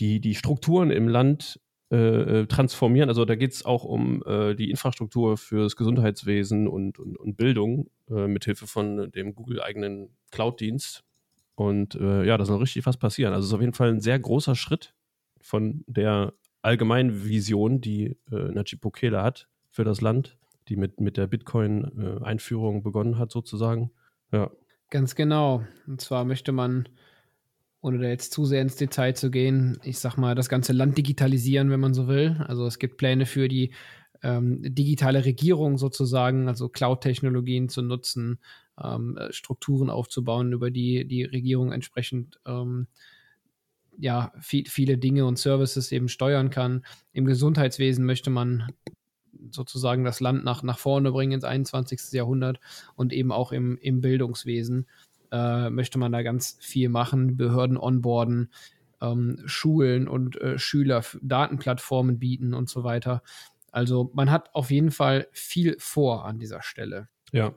die, 0.00 0.20
die 0.20 0.34
Strukturen 0.34 0.90
im 0.90 1.06
Land 1.06 1.60
äh, 1.92 2.40
äh, 2.40 2.46
transformieren. 2.46 3.08
Also 3.08 3.24
da 3.24 3.36
geht 3.36 3.52
es 3.52 3.64
auch 3.64 3.84
um 3.84 4.24
äh, 4.26 4.56
die 4.56 4.68
Infrastruktur 4.68 5.36
fürs 5.36 5.76
Gesundheitswesen 5.76 6.66
und, 6.66 6.98
und, 6.98 7.16
und 7.16 7.36
Bildung 7.36 7.88
äh, 8.10 8.26
mithilfe 8.26 8.66
von 8.66 9.12
dem 9.12 9.32
Google-eigenen 9.32 10.08
Cloud-Dienst. 10.32 11.04
Und 11.54 11.94
äh, 11.94 12.24
ja, 12.24 12.36
da 12.36 12.44
soll 12.44 12.58
richtig 12.58 12.84
was 12.84 12.96
passieren. 12.96 13.32
Also 13.32 13.44
es 13.44 13.50
ist 13.50 13.54
auf 13.54 13.60
jeden 13.60 13.74
Fall 13.74 13.90
ein 13.90 14.00
sehr 14.00 14.18
großer 14.18 14.56
Schritt 14.56 14.92
von 15.40 15.84
der 15.86 16.32
allgemeinen 16.62 17.24
Vision, 17.28 17.80
die 17.80 18.16
äh, 18.32 18.50
Najib 18.50 18.80
Bukele 18.80 19.22
hat 19.22 19.46
für 19.76 19.84
das 19.84 20.00
Land, 20.00 20.38
die 20.68 20.76
mit, 20.76 21.00
mit 21.00 21.18
der 21.18 21.26
Bitcoin-Einführung 21.26 22.82
begonnen 22.82 23.18
hat, 23.18 23.30
sozusagen. 23.30 23.90
Ja, 24.32 24.50
Ganz 24.88 25.14
genau. 25.14 25.64
Und 25.86 26.00
zwar 26.00 26.24
möchte 26.24 26.50
man, 26.52 26.88
ohne 27.82 27.98
da 27.98 28.08
jetzt 28.08 28.32
zu 28.32 28.46
sehr 28.46 28.62
ins 28.62 28.76
Detail 28.76 29.14
zu 29.14 29.30
gehen, 29.30 29.78
ich 29.82 29.98
sag 29.98 30.16
mal, 30.16 30.34
das 30.34 30.48
ganze 30.48 30.72
Land 30.72 30.96
digitalisieren, 30.96 31.70
wenn 31.70 31.80
man 31.80 31.92
so 31.92 32.08
will. 32.08 32.42
Also 32.46 32.66
es 32.66 32.78
gibt 32.78 32.96
Pläne 32.96 33.26
für 33.26 33.48
die 33.48 33.74
ähm, 34.22 34.62
digitale 34.62 35.26
Regierung 35.26 35.76
sozusagen, 35.76 36.48
also 36.48 36.70
Cloud-Technologien 36.70 37.68
zu 37.68 37.82
nutzen, 37.82 38.38
ähm, 38.82 39.18
äh, 39.18 39.30
Strukturen 39.32 39.90
aufzubauen, 39.90 40.52
über 40.52 40.70
die 40.70 41.06
die 41.06 41.24
Regierung 41.24 41.72
entsprechend 41.72 42.40
ähm, 42.46 42.86
ja, 43.98 44.32
viel, 44.40 44.66
viele 44.66 44.98
Dinge 44.98 45.26
und 45.26 45.38
Services 45.38 45.92
eben 45.92 46.08
steuern 46.08 46.50
kann. 46.50 46.84
Im 47.12 47.24
Gesundheitswesen 47.24 48.04
möchte 48.06 48.30
man 48.30 48.68
sozusagen 49.50 50.04
das 50.04 50.20
Land 50.20 50.44
nach, 50.44 50.62
nach 50.62 50.78
vorne 50.78 51.12
bringen 51.12 51.32
ins 51.32 51.44
21. 51.44 52.12
Jahrhundert 52.12 52.60
und 52.94 53.12
eben 53.12 53.32
auch 53.32 53.52
im, 53.52 53.78
im 53.78 54.00
Bildungswesen 54.00 54.86
äh, 55.32 55.70
möchte 55.70 55.98
man 55.98 56.12
da 56.12 56.22
ganz 56.22 56.56
viel 56.60 56.88
machen, 56.88 57.36
Behörden 57.36 57.76
onboarden, 57.76 58.50
ähm, 59.00 59.42
Schulen 59.46 60.08
und 60.08 60.40
äh, 60.40 60.58
Schüler 60.58 61.02
Datenplattformen 61.22 62.18
bieten 62.18 62.54
und 62.54 62.68
so 62.68 62.84
weiter. 62.84 63.22
Also 63.72 64.10
man 64.14 64.30
hat 64.30 64.54
auf 64.54 64.70
jeden 64.70 64.90
Fall 64.90 65.28
viel 65.32 65.76
vor 65.78 66.24
an 66.24 66.38
dieser 66.38 66.62
Stelle. 66.62 67.08
Ja, 67.32 67.54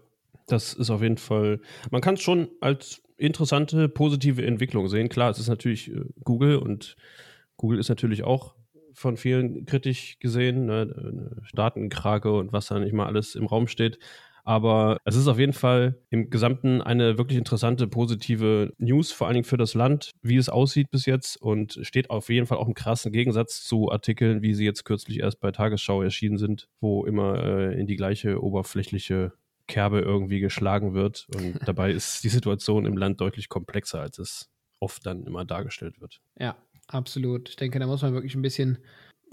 das 0.47 0.73
ist 0.73 0.89
auf 0.89 1.01
jeden 1.01 1.17
Fall, 1.17 1.61
man 1.91 2.01
kann 2.01 2.15
es 2.15 2.21
schon 2.21 2.49
als 2.59 3.01
interessante, 3.17 3.87
positive 3.87 4.45
Entwicklung 4.45 4.87
sehen. 4.87 5.09
Klar, 5.09 5.29
es 5.29 5.39
ist 5.39 5.47
natürlich 5.47 5.91
äh, 5.91 6.01
Google 6.23 6.57
und 6.57 6.95
Google 7.57 7.79
ist 7.79 7.89
natürlich 7.89 8.23
auch 8.23 8.55
von 8.99 9.15
vielen 9.15 9.65
kritisch 9.65 10.19
gesehen, 10.19 10.65
ne, 10.65 11.41
Datenkrake 11.53 12.31
und 12.31 12.51
was 12.51 12.67
da 12.67 12.79
nicht 12.79 12.93
mal 12.93 13.05
alles 13.05 13.35
im 13.35 13.45
Raum 13.45 13.67
steht. 13.67 13.97
Aber 14.43 14.97
es 15.05 15.15
ist 15.15 15.27
auf 15.27 15.39
jeden 15.39 15.53
Fall 15.53 16.01
im 16.09 16.29
Gesamten 16.29 16.81
eine 16.81 17.17
wirklich 17.17 17.37
interessante, 17.37 17.87
positive 17.87 18.73
News, 18.77 19.11
vor 19.11 19.27
allen 19.27 19.35
Dingen 19.35 19.45
für 19.45 19.57
das 19.57 19.73
Land, 19.73 20.11
wie 20.21 20.37
es 20.37 20.49
aussieht 20.49 20.89
bis 20.91 21.05
jetzt 21.05 21.37
und 21.37 21.79
steht 21.83 22.09
auf 22.09 22.29
jeden 22.29 22.47
Fall 22.47 22.57
auch 22.57 22.67
im 22.67 22.73
krassen 22.73 23.11
Gegensatz 23.11 23.63
zu 23.63 23.91
Artikeln, 23.91 24.41
wie 24.41 24.53
sie 24.53 24.65
jetzt 24.65 24.85
kürzlich 24.85 25.19
erst 25.19 25.39
bei 25.39 25.51
Tagesschau 25.51 26.01
erschienen 26.01 26.37
sind, 26.37 26.67
wo 26.81 27.05
immer 27.05 27.43
äh, 27.43 27.79
in 27.79 27.87
die 27.87 27.95
gleiche 27.95 28.41
oberflächliche 28.41 29.33
Kerbe 29.67 29.99
irgendwie 29.99 30.39
geschlagen 30.39 30.93
wird. 30.93 31.27
Und 31.35 31.59
dabei 31.65 31.91
ist 31.91 32.23
die 32.23 32.29
Situation 32.29 32.85
im 32.85 32.97
Land 32.97 33.21
deutlich 33.21 33.49
komplexer, 33.49 34.01
als 34.01 34.17
es 34.19 34.49
oft 34.79 35.05
dann 35.05 35.25
immer 35.25 35.45
dargestellt 35.45 36.01
wird. 36.01 36.21
Ja, 36.37 36.57
absolut. 36.89 37.49
Ich 37.49 37.55
denke, 37.55 37.79
da 37.79 37.87
muss 37.87 38.01
man 38.01 38.13
wirklich 38.13 38.35
ein 38.35 38.41
bisschen 38.41 38.79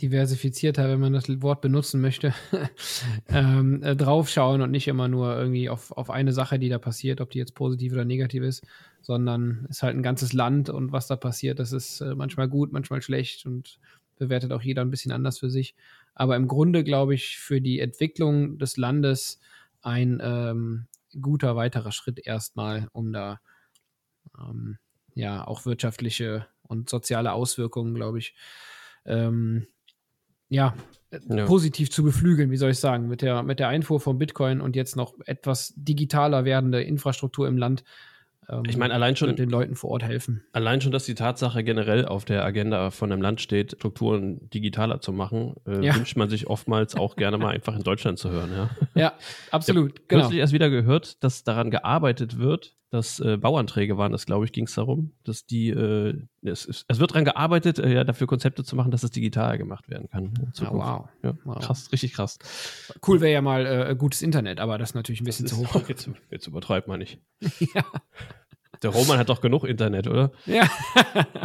diversifizierter, 0.01 0.89
wenn 0.89 1.01
man 1.01 1.15
das 1.15 1.25
Wort 1.41 1.63
benutzen 1.63 2.01
möchte, 2.01 2.35
ähm, 3.29 3.83
äh, 3.83 3.97
draufschauen 3.97 4.61
und 4.61 4.71
nicht 4.71 4.89
immer 4.89 5.09
nur 5.09 5.37
irgendwie 5.37 5.71
auf, 5.71 5.91
auf 5.93 6.11
eine 6.11 6.33
Sache, 6.33 6.59
die 6.59 6.69
da 6.69 6.79
passiert, 6.79 7.21
ob 7.21 7.31
die 7.31 7.39
jetzt 7.39 7.55
positiv 7.55 7.95
oder 7.95 8.05
negativ 8.05 8.43
ist, 8.43 8.67
sondern 9.01 9.67
ist 9.71 9.83
halt 9.83 9.97
ein 9.97 10.03
ganzes 10.03 10.33
Land 10.33 10.69
und 10.69 10.93
was 10.93 11.07
da 11.07 11.17
passiert, 11.17 11.59
das 11.59 11.73
ist 11.73 12.03
äh, 12.03 12.15
manchmal 12.15 12.49
gut, 12.49 12.73
manchmal 12.73 13.01
schlecht 13.01 13.47
und 13.47 13.79
bewertet 14.19 14.53
auch 14.53 14.63
jeder 14.63 14.83
ein 14.83 14.91
bisschen 14.91 15.13
anders 15.13 15.39
für 15.39 15.51
sich. 15.51 15.75
Aber 16.15 16.37
im 16.37 16.49
Grunde 16.49 16.85
glaube 16.85 17.15
ich 17.15 17.39
für 17.39 17.61
die 17.61 17.81
Entwicklung 17.81 18.59
des 18.59 18.77
Landes 18.77 19.39
ein 19.83 20.21
ähm, 20.23 20.87
guter 21.21 21.57
weiterer 21.57 21.93
Schritt 21.93 22.27
erstmal, 22.27 22.89
um 22.93 23.13
da 23.13 23.41
ähm, 24.39 24.79
ja 25.15 25.47
auch 25.47 25.65
wirtschaftliche 25.65 26.47
und 26.66 26.90
soziale 26.90 27.32
Auswirkungen, 27.32 27.94
glaube 27.94 28.18
ich, 28.18 28.35
ähm, 29.04 29.66
ja, 30.49 30.75
ja, 31.28 31.46
positiv 31.46 31.90
zu 31.90 32.02
beflügeln, 32.02 32.50
wie 32.50 32.56
soll 32.56 32.70
ich 32.70 32.78
sagen, 32.78 33.08
mit 33.08 33.23
der, 33.23 33.42
mit 33.42 33.58
der 33.58 33.68
Einfuhr 33.68 34.00
von 34.00 34.18
Bitcoin 34.18 34.61
und 34.61 34.76
jetzt 34.76 34.96
noch 34.96 35.14
etwas 35.25 35.73
digitaler 35.76 36.44
werdende 36.44 36.82
Infrastruktur 36.82 37.49
im 37.49 37.56
Land. 37.56 37.85
Ähm, 38.49 38.62
ich 38.68 38.76
meine, 38.76 38.94
allein 38.94 39.16
schon 39.16 39.35
den 39.35 39.50
Leuten 39.50 39.75
vor 39.75 39.90
Ort 39.90 40.04
helfen. 40.04 40.44
Allein 40.52 40.80
schon, 40.80 40.92
dass 40.92 41.04
die 41.04 41.14
Tatsache 41.14 41.64
generell 41.64 42.04
auf 42.04 42.25
der 42.25 42.44
Agenda 42.44 42.90
von 42.90 43.11
einem 43.11 43.23
Land 43.23 43.40
steht, 43.40 43.73
Strukturen 43.73 44.49
digitaler 44.50 45.00
zu 45.00 45.12
machen, 45.12 45.54
äh, 45.66 45.85
ja. 45.85 45.96
wünscht 45.96 46.16
man 46.16 46.28
sich 46.28 46.46
oftmals 46.46 46.94
auch 46.94 47.16
gerne 47.16 47.38
mal 47.38 47.54
einfach 47.54 47.75
in 47.76 47.82
Deutschland 47.82 48.18
zu 48.18 48.30
hören. 48.30 48.50
Ja, 48.52 48.70
ja 48.94 49.12
absolut. 49.50 49.92
Ich 49.92 49.94
habe 49.94 50.06
genau. 50.08 50.20
kürzlich 50.23 50.40
erst 50.40 50.52
wieder 50.52 50.70
gehört, 50.70 51.23
dass 51.25 51.44
daran 51.44 51.70
gearbeitet 51.70 52.38
wird, 52.38 52.76
dass 52.90 53.19
äh, 53.19 53.37
Bauanträge 53.37 53.99
waren, 53.99 54.12
das 54.12 54.26
glaube 54.26 54.45
ich, 54.45 54.52
ging 54.52 54.66
es 54.66 54.75
darum, 54.75 55.12
dass 55.25 55.45
die, 55.45 55.71
äh, 55.71 56.14
es, 56.43 56.66
es, 56.66 57.00
wird 57.00 57.11
daran 57.11 57.25
gearbeitet, 57.25 57.78
äh, 57.78 57.93
ja, 57.93 58.05
dafür 58.05 58.26
Konzepte 58.26 58.62
zu 58.62 58.76
machen, 58.76 58.90
dass 58.90 59.02
es 59.02 59.11
digital 59.11 59.59
gemacht 59.59 59.88
werden 59.88 60.09
kann. 60.09 60.33
Ah, 60.61 60.69
wow. 60.73 61.09
Ja, 61.23 61.35
wow. 61.45 61.59
Krass, 61.59 61.90
richtig 61.90 62.12
krass. 62.12 62.38
Cool 63.07 63.21
wäre 63.21 63.33
ja 63.33 63.43
mal 63.43 63.66
äh, 63.66 63.97
gutes 63.97 64.23
Internet, 64.23 64.61
aber 64.61 64.78
das 64.78 64.90
ist 64.90 64.95
natürlich 64.95 65.21
ein 65.21 65.25
bisschen 65.25 65.47
zu 65.47 65.57
hoch. 65.59 65.75
Jetzt, 65.88 66.11
jetzt 66.31 66.47
übertreibt 66.47 66.88
man 66.88 66.99
nicht. 66.99 67.19
ja. 67.75 67.85
Der 68.83 68.90
Roman 68.90 69.19
hat 69.19 69.28
doch 69.28 69.40
genug 69.40 69.64
Internet, 69.64 70.07
oder? 70.07 70.33
Ja. 70.45 70.69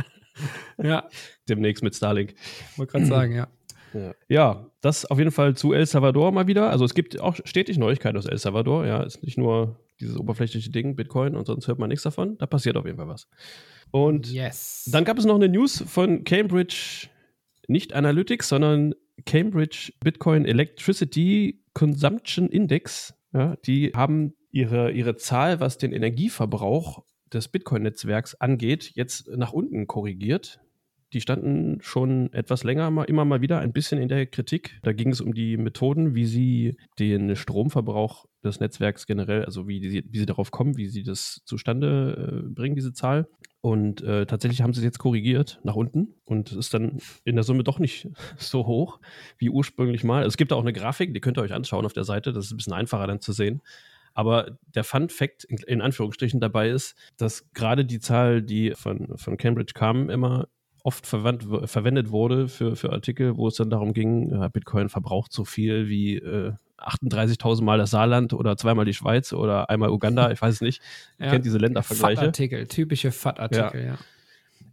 ja. 0.77 1.07
Demnächst 1.48 1.83
mit 1.83 1.95
Starlink. 1.95 2.36
Wollte 2.75 2.91
gerade 2.91 3.05
sagen, 3.05 3.36
ja. 3.36 3.48
Ja. 3.93 4.13
ja. 4.27 4.65
das 4.81 5.05
auf 5.05 5.17
jeden 5.17 5.31
Fall 5.31 5.55
zu 5.55 5.74
El 5.74 5.86
Salvador 5.86 6.31
mal 6.31 6.48
wieder. 6.48 6.69
Also 6.69 6.86
es 6.86 6.93
gibt 6.93 7.19
auch 7.19 7.38
stetig 7.45 7.77
Neuigkeiten 7.77 8.17
aus 8.17 8.25
El 8.25 8.38
Salvador. 8.38 8.86
Ja, 8.86 9.03
ist 9.03 9.24
nicht 9.24 9.38
nur 9.38 9.79
dieses 10.01 10.17
oberflächliche 10.17 10.72
Ding, 10.72 10.96
Bitcoin, 10.96 11.36
und 11.36 11.46
sonst 11.46 11.67
hört 11.67 11.79
man 11.79 11.89
nichts 11.89 12.03
davon. 12.03 12.38
Da 12.38 12.48
passiert 12.48 12.75
auf 12.75 12.86
jeden 12.86 12.98
Fall 12.98 13.08
was. 13.08 13.27
Und 13.91 14.31
yes. 14.31 14.89
dann 14.91 15.05
gab 15.05 15.17
es 15.17 15.25
noch 15.25 15.36
eine 15.36 15.50
News 15.50 15.84
von 15.88 16.24
Cambridge, 16.24 17.08
nicht 17.67 17.93
Analytics, 17.93 18.50
sondern 18.50 18.93
Cambridge 19.25 19.93
Bitcoin 20.00 20.46
Electricity 20.46 21.63
Consumption 21.74 22.50
Index. 22.50 23.13
Ja, 23.34 23.55
die 23.65 23.91
haben 23.96 24.34
ihre, 24.51 24.91
ihre 24.91 25.15
Zahl, 25.15 25.60
was 25.60 25.77
den 25.77 25.93
Energieverbrauch 25.93 27.03
des 27.31 27.48
Bitcoin-Netzwerks 27.48 28.36
angeht, 28.36 28.91
jetzt 28.96 29.29
nach 29.29 29.53
unten 29.53 29.88
korrigiert. 29.88 30.60
Die 31.13 31.22
standen 31.22 31.80
schon 31.82 32.32
etwas 32.34 32.63
länger 32.63 32.89
mal, 32.89 33.03
immer 33.03 33.25
mal 33.25 33.41
wieder 33.41 33.60
ein 33.60 33.74
bisschen 33.74 34.01
in 34.01 34.08
der 34.08 34.25
Kritik. 34.25 34.80
Da 34.82 34.94
ging 34.94 35.10
es 35.10 35.22
um 35.22 35.34
die 35.34 35.58
Methoden, 35.58 36.15
wie 36.15 36.25
sie 36.25 36.77
den 37.00 37.36
Stromverbrauch 37.36 38.25
des 38.44 38.60
Netzwerks 38.60 39.06
generell, 39.06 39.46
also 39.46 39.68
wie, 39.68 39.80
die, 39.80 40.03
wie 40.08 40.20
sie 40.20 40.25
darauf 40.25 40.51
kommen, 40.51 40.77
wie 40.77 40.88
sie 40.88 41.03
das 41.03 41.41
zustande 41.46 42.44
äh, 42.46 42.50
bringen, 42.50 42.75
diese 42.75 42.94
Zahl. 42.94 43.27
Und 43.62 44.01
äh, 44.01 44.25
tatsächlich 44.25 44.62
haben 44.62 44.74
sie 44.74 44.80
es 44.80 44.86
jetzt 44.86 44.98
korrigiert 44.98 45.60
nach 45.63 45.75
unten 45.75 46.15
und 46.25 46.51
es 46.51 46.58
ist 46.58 46.74
dann 46.74 46.98
in 47.25 47.36
der 47.36 47.44
Summe 47.44 47.63
doch 47.63 47.77
nicht 47.77 48.10
so 48.38 48.65
hoch 48.65 49.00
wie 49.38 49.50
ursprünglich 49.50 50.03
mal. 50.03 50.24
es 50.25 50.38
gibt 50.38 50.51
da 50.51 50.56
auch 50.56 50.62
eine 50.62 50.74
Grafik, 50.74 51.13
die 51.13 51.20
könnt 51.20 51.38
ihr 51.38 51.44
euch 51.44 51.53
anschauen 51.53 51.86
auf 51.86 51.94
der 51.94 52.03
Seite. 52.03 52.34
Das 52.34 52.46
ist 52.46 52.51
ein 52.51 52.58
bisschen 52.58 52.74
einfacher 52.74 53.06
dann 53.06 53.22
zu 53.22 53.34
sehen. 53.34 53.62
Aber 54.13 54.58
der 54.75 54.84
Fun 54.84 55.10
Fact 55.10 55.46
in, 55.46 55.82
Anführungsstrichen 55.82 56.39
dabei 56.39 56.70
ist, 56.70 56.96
dass 57.18 57.50
gerade 57.53 57.86
die 57.86 58.00
Zahl, 58.00 58.41
die 58.41 58.72
von, 58.72 59.18
von 59.18 59.38
Cambridge 59.38 59.74
kam, 59.74 60.10
immer 60.10 60.48
oft 60.83 61.05
verwandt, 61.05 61.45
verwendet 61.65 62.11
wurde 62.11 62.47
für, 62.47 62.75
für 62.75 62.91
Artikel, 62.91 63.38
wo 63.38 63.47
es 63.47 63.55
dann 63.55 63.69
darum 63.69 63.93
ging, 63.93 64.31
ja, 64.31 64.47
Bitcoin 64.47 64.89
verbraucht 64.89 65.31
so 65.31 65.45
viel 65.45 65.89
wie 65.89 66.17
äh, 66.17 66.53
38.000 66.77 67.63
Mal 67.63 67.77
das 67.77 67.91
Saarland 67.91 68.33
oder 68.33 68.57
zweimal 68.57 68.85
die 68.85 68.93
Schweiz 68.93 69.33
oder 69.33 69.69
einmal 69.69 69.89
Uganda, 69.89 70.31
ich 70.31 70.41
weiß 70.41 70.55
es 70.55 70.61
nicht. 70.61 70.81
Ja. 71.19 71.29
kennt 71.29 71.45
diese 71.45 71.59
Ländervergleiche. 71.59 72.21
FAT-Artikel, 72.21 72.65
typische 72.65 73.11
FAT-Artikel, 73.11 73.81
ja. 73.81 73.88
ja. 73.89 73.97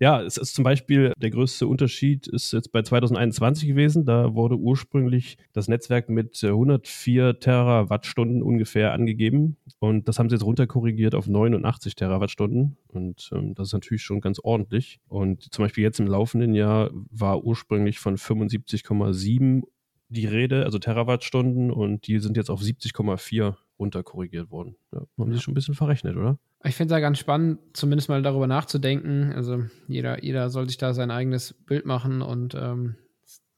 Ja, 0.01 0.23
es 0.23 0.37
ist 0.37 0.55
zum 0.55 0.63
Beispiel 0.63 1.13
der 1.17 1.31
größte 1.31 1.67
Unterschied 1.67 2.29
ist 2.29 2.53
jetzt 2.53 2.71
bei 2.71 2.83
2021 2.83 3.69
gewesen. 3.69 4.05
Da 4.05 4.35
wurde 4.35 4.57
ursprünglich 4.57 5.39
das 5.53 5.67
Netzwerk 5.67 6.09
mit 6.09 6.43
104 6.43 7.29
äh, 7.29 7.35
Terawattstunden 7.35 8.43
ungefähr 8.43 8.93
angegeben 8.93 9.57
und 9.81 10.09
das 10.09 10.19
haben 10.19 10.29
sie 10.29 10.37
jetzt 10.37 10.45
runterkorrigiert 10.45 11.15
auf 11.15 11.27
89 11.27 11.97
Terawattstunden 11.97 12.77
und 12.87 13.31
ähm, 13.33 13.55
das 13.55 13.69
ist 13.69 13.73
natürlich 13.73 14.03
schon 14.03 14.21
ganz 14.21 14.39
ordentlich. 14.43 15.01
Und 15.09 15.53
zum 15.53 15.65
Beispiel 15.65 15.83
jetzt 15.83 15.99
im 15.99 16.07
laufenden 16.07 16.55
Jahr 16.55 16.91
war 17.11 17.43
ursprünglich 17.43 17.99
von 17.99 18.17
75,7 18.17 19.63
die 20.11 20.27
Rede, 20.27 20.65
also 20.65 20.79
Terawattstunden 20.79 21.71
und 21.71 22.07
die 22.07 22.19
sind 22.21 22.37
jetzt 22.37 22.51
auf 22.51 22.61
70,4 22.61 23.57
runterkorrigiert 23.79 24.51
worden. 24.51 24.77
Ja, 24.93 25.03
haben 25.19 25.33
sie 25.33 25.41
schon 25.41 25.53
ein 25.53 25.55
bisschen 25.55 25.75
verrechnet, 25.75 26.17
oder? 26.17 26.39
Ich 26.65 26.75
finde 26.75 26.93
es 26.93 26.97
ja 26.97 27.01
ganz 27.01 27.19
spannend, 27.19 27.61
zumindest 27.73 28.09
mal 28.09 28.23
darüber 28.23 28.47
nachzudenken. 28.47 29.33
Also 29.33 29.65
jeder, 29.87 30.23
jeder 30.25 30.51
soll 30.51 30.69
sich 30.69 30.79
da 30.79 30.93
sein 30.93 31.11
eigenes 31.11 31.55
Bild 31.55 31.87
machen 31.87 32.21
und 32.21 32.55
ähm, 32.55 32.97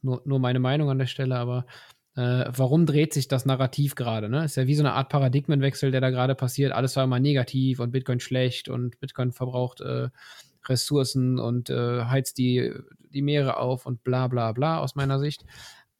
nur, 0.02 0.22
nur 0.24 0.38
meine 0.38 0.60
Meinung 0.60 0.90
an 0.90 0.98
der 0.98 1.06
Stelle, 1.06 1.36
aber 1.36 1.66
äh, 2.14 2.44
warum 2.54 2.86
dreht 2.86 3.14
sich 3.14 3.28
das 3.28 3.46
Narrativ 3.46 3.94
gerade? 3.94 4.28
Ne? 4.28 4.44
Ist 4.44 4.56
ja 4.56 4.66
wie 4.66 4.74
so 4.74 4.82
eine 4.82 4.92
Art 4.92 5.08
Paradigmenwechsel, 5.08 5.90
der 5.90 6.00
da 6.00 6.10
gerade 6.10 6.34
passiert. 6.34 6.72
Alles 6.72 6.96
war 6.96 7.04
immer 7.04 7.20
negativ 7.20 7.80
und 7.80 7.92
Bitcoin 7.92 8.20
schlecht 8.20 8.68
und 8.68 8.98
Bitcoin 9.00 9.32
verbraucht 9.32 9.80
äh, 9.80 10.08
Ressourcen 10.68 11.38
und 11.38 11.70
äh, 11.70 12.04
heizt 12.04 12.36
die, 12.38 12.72
die 13.10 13.22
Meere 13.22 13.56
auf 13.56 13.86
und 13.86 14.04
bla 14.04 14.28
bla 14.28 14.52
bla 14.52 14.78
aus 14.78 14.94
meiner 14.94 15.18
Sicht. 15.18 15.44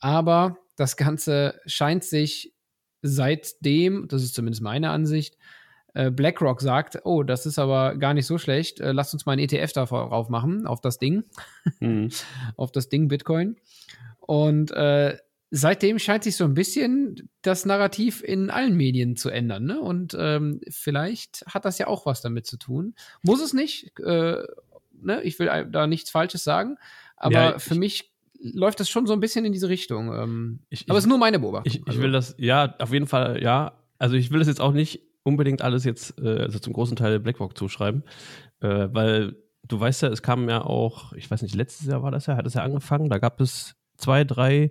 Aber 0.01 0.59
das 0.77 0.97
Ganze 0.97 1.61
scheint 1.67 2.05
sich 2.05 2.55
seitdem, 3.03 4.09
das 4.09 4.23
ist 4.23 4.35
zumindest 4.35 4.63
meine 4.63 4.91
Ansicht, 4.91 5.37
BlackRock 5.93 6.61
sagt, 6.61 7.01
oh, 7.05 7.23
das 7.23 7.47
ist 7.47 7.59
aber 7.59 7.97
gar 7.97 8.15
nicht 8.15 8.27
so 8.27 8.39
schlecht, 8.39 8.81
äh, 8.81 8.93
lasst 8.93 9.13
uns 9.13 9.27
mal 9.27 9.33
ein 9.33 9.39
ETF 9.39 9.73
darauf 9.73 10.29
machen, 10.29 10.67
auf 10.67 10.81
das 10.81 10.99
Ding, 10.99 11.25
mhm. 11.81 12.11
auf 12.57 12.73
das 12.73 12.89
Ding 12.89 13.09
Bitcoin. 13.09 13.57
Und 14.21 14.71
äh, 14.71 15.17
seitdem 15.51 15.99
scheint 15.99 16.25
sich 16.25 16.37
so 16.37 16.45
ein 16.45 16.55
bisschen 16.55 17.29
das 17.43 17.67
Narrativ 17.67 18.23
in 18.23 18.51
allen 18.51 18.77
Medien 18.77 19.17
zu 19.17 19.31
ändern. 19.31 19.65
Ne? 19.65 19.81
Und 19.81 20.17
ähm, 20.19 20.61
vielleicht 20.71 21.45
hat 21.47 21.65
das 21.65 21.79
ja 21.79 21.89
auch 21.89 22.07
was 22.07 22.21
damit 22.21 22.47
zu 22.47 22.57
tun. 22.57 22.95
Muss 23.23 23.43
es 23.43 23.53
nicht. 23.53 23.99
Äh, 23.99 24.37
ne? 25.03 25.23
Ich 25.23 25.39
will 25.39 25.69
da 25.71 25.87
nichts 25.87 26.11
Falsches 26.11 26.45
sagen. 26.45 26.77
Aber 27.17 27.35
ja, 27.35 27.59
für 27.59 27.75
mich 27.75 28.13
läuft 28.41 28.81
das 28.81 28.89
schon 28.89 29.07
so 29.07 29.13
ein 29.13 29.21
bisschen 29.21 29.45
in 29.45 29.53
diese 29.53 29.69
Richtung. 29.69 30.15
Ähm, 30.15 30.61
ich, 30.71 30.89
aber 30.89 30.99
es 30.99 31.05
ist 31.05 31.09
nur 31.09 31.19
meine 31.19 31.39
Beobachtung. 31.39 31.71
Ich, 31.71 31.81
ich 31.81 31.89
also. 31.89 32.03
will 32.03 32.13
das, 32.13 32.35
ja, 32.39 32.75
auf 32.79 32.93
jeden 32.93 33.07
Fall, 33.07 33.43
ja. 33.43 33.77
Also 33.99 34.17
ich 34.17 34.31
will 34.31 34.39
das 34.39 34.49
jetzt 34.49 34.61
auch 34.61 34.73
nicht 34.73 35.03
unbedingt 35.23 35.63
alles 35.63 35.85
jetzt, 35.85 36.19
äh, 36.21 36.41
also 36.41 36.59
zum 36.59 36.73
großen 36.73 36.97
Teil 36.97 37.21
BlackRock 37.21 37.57
zuschreiben, 37.57 38.05
äh, 38.61 38.89
weil 38.91 39.37
du 39.67 39.79
weißt 39.79 40.03
ja, 40.03 40.09
es 40.09 40.23
kam 40.23 40.49
ja 40.49 40.63
auch, 40.63 41.13
ich 41.13 41.31
weiß 41.31 41.43
nicht, 41.43 41.55
letztes 41.55 41.87
Jahr 41.87 42.03
war 42.03 42.11
das 42.11 42.27
ja, 42.27 42.37
hat 42.37 42.47
es 42.47 42.55
ja 42.55 42.63
angefangen, 42.63 43.09
da 43.09 43.19
gab 43.19 43.41
es 43.41 43.77
zwei, 43.97 44.25
drei 44.25 44.71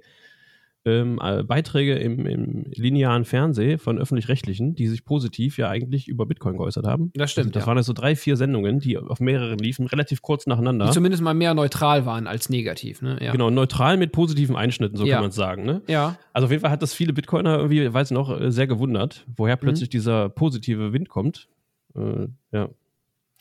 ähm, 0.86 1.19
äh, 1.21 1.43
Beiträge 1.43 1.95
im, 1.95 2.25
im, 2.25 2.65
linearen 2.74 3.25
Fernsehen 3.25 3.79
von 3.79 4.00
öffentlich-rechtlichen, 4.00 4.75
die 4.75 4.88
sich 4.88 5.03
positiv 5.03 5.57
ja 5.57 5.69
eigentlich 5.69 6.07
über 6.07 6.25
Bitcoin 6.25 6.57
geäußert 6.57 6.86
haben. 6.86 7.12
Das 7.15 7.31
stimmt. 7.31 7.55
das 7.55 7.63
ja. 7.63 7.67
waren 7.67 7.77
ja 7.77 7.83
so 7.83 7.93
drei, 7.93 8.15
vier 8.15 8.38
Sendungen, 8.38 8.79
die 8.79 8.98
auf 8.98 9.19
mehreren 9.19 9.59
liefen, 9.59 9.88
relativ 9.88 10.21
kurz 10.21 10.48
nacheinander. 10.48 10.86
Die 10.86 10.91
zumindest 10.91 11.21
mal 11.21 11.33
mehr 11.33 11.53
neutral 11.53 12.05
waren 12.05 12.27
als 12.27 12.50
negativ, 12.50 13.01
ne? 13.01 13.17
Ja. 13.21 13.31
Genau, 13.31 13.50
neutral 13.50 13.98
mit 13.98 14.12
positiven 14.12 14.55
Einschnitten, 14.55 14.95
so 14.95 15.05
ja. 15.05 15.15
kann 15.15 15.24
man 15.24 15.29
es 15.29 15.36
sagen, 15.36 15.65
ne? 15.65 15.81
Ja. 15.88 16.17
Also 16.33 16.45
auf 16.45 16.51
jeden 16.51 16.62
Fall 16.62 16.71
hat 16.71 16.81
das 16.81 16.93
viele 16.93 17.13
Bitcoiner 17.13 17.57
irgendwie, 17.57 17.93
weiß 17.93 18.12
ich 18.12 18.15
noch, 18.15 18.39
äh, 18.39 18.51
sehr 18.51 18.67
gewundert, 18.67 19.25
woher 19.36 19.55
mhm. 19.57 19.62
plötzlich 19.62 19.89
mhm. 19.89 19.91
dieser 19.91 20.29
positive 20.29 20.93
Wind 20.93 21.09
kommt. 21.09 21.50
Äh, 21.95 22.27
ja. 22.51 22.69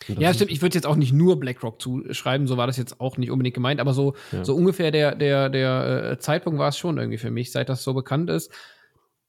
Ja, 0.06 0.32
stimmt. 0.32 0.50
Ich 0.50 0.62
würde 0.62 0.74
jetzt 0.74 0.86
auch 0.86 0.96
nicht 0.96 1.12
nur 1.12 1.40
BlackRock 1.40 1.80
zuschreiben, 1.80 2.46
so 2.46 2.56
war 2.56 2.66
das 2.66 2.76
jetzt 2.76 3.00
auch 3.00 3.16
nicht 3.16 3.30
unbedingt 3.30 3.54
gemeint, 3.54 3.80
aber 3.80 3.92
so, 3.92 4.14
ja. 4.32 4.44
so 4.44 4.54
ungefähr 4.54 4.90
der, 4.90 5.14
der, 5.14 5.48
der 5.48 6.10
äh, 6.12 6.18
Zeitpunkt 6.18 6.58
war 6.58 6.68
es 6.68 6.78
schon 6.78 6.98
irgendwie 6.98 7.18
für 7.18 7.30
mich, 7.30 7.50
seit 7.50 7.68
das 7.68 7.82
so 7.82 7.94
bekannt 7.94 8.30
ist, 8.30 8.52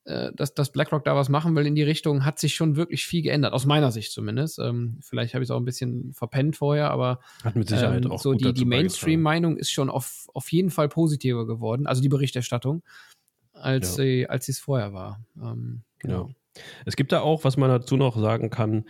äh, 0.05 0.31
dass, 0.33 0.53
dass 0.53 0.71
BlackRock 0.71 1.03
da 1.03 1.15
was 1.15 1.29
machen 1.29 1.55
will 1.55 1.65
in 1.65 1.75
die 1.75 1.83
Richtung, 1.83 2.23
hat 2.23 2.39
sich 2.39 2.55
schon 2.55 2.75
wirklich 2.75 3.05
viel 3.05 3.21
geändert, 3.21 3.53
aus 3.53 3.65
meiner 3.65 3.91
Sicht 3.91 4.11
zumindest. 4.11 4.59
Ähm, 4.59 4.99
vielleicht 5.01 5.33
habe 5.33 5.43
ich 5.43 5.47
es 5.47 5.51
auch 5.51 5.59
ein 5.59 5.65
bisschen 5.65 6.13
verpennt 6.13 6.55
vorher, 6.55 6.91
aber 6.91 7.19
hat 7.43 7.55
mit 7.55 7.67
Sicherheit 7.67 8.05
ähm, 8.05 8.11
auch 8.11 8.21
so 8.21 8.33
die, 8.33 8.53
die 8.53 8.65
Mainstream-Meinung 8.65 9.57
ist 9.57 9.71
schon 9.71 9.89
auf, 9.89 10.27
auf 10.33 10.51
jeden 10.51 10.69
Fall 10.69 10.87
positiver 10.87 11.45
geworden, 11.45 11.87
also 11.87 12.01
die 12.01 12.09
Berichterstattung, 12.09 12.83
als 13.53 13.97
ja. 13.97 14.03
sie 14.03 14.29
als 14.29 14.47
es 14.49 14.59
vorher 14.59 14.93
war. 14.93 15.19
Ähm, 15.41 15.81
genau. 15.99 16.27
Ja. 16.27 16.63
Es 16.85 16.95
gibt 16.95 17.11
da 17.11 17.21
auch, 17.21 17.43
was 17.43 17.57
man 17.57 17.69
dazu 17.69 17.97
noch 17.97 18.17
sagen 18.17 18.49
kann, 18.49 18.85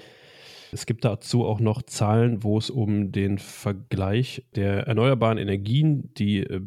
es 0.71 0.85
gibt 0.85 1.05
dazu 1.05 1.45
auch 1.45 1.59
noch 1.59 1.81
Zahlen, 1.83 2.43
wo 2.43 2.57
es 2.57 2.69
um 2.69 3.11
den 3.11 3.37
Vergleich 3.37 4.45
der 4.55 4.87
erneuerbaren 4.87 5.37
Energien, 5.37 6.13
die 6.15 6.39
äh, 6.39 6.61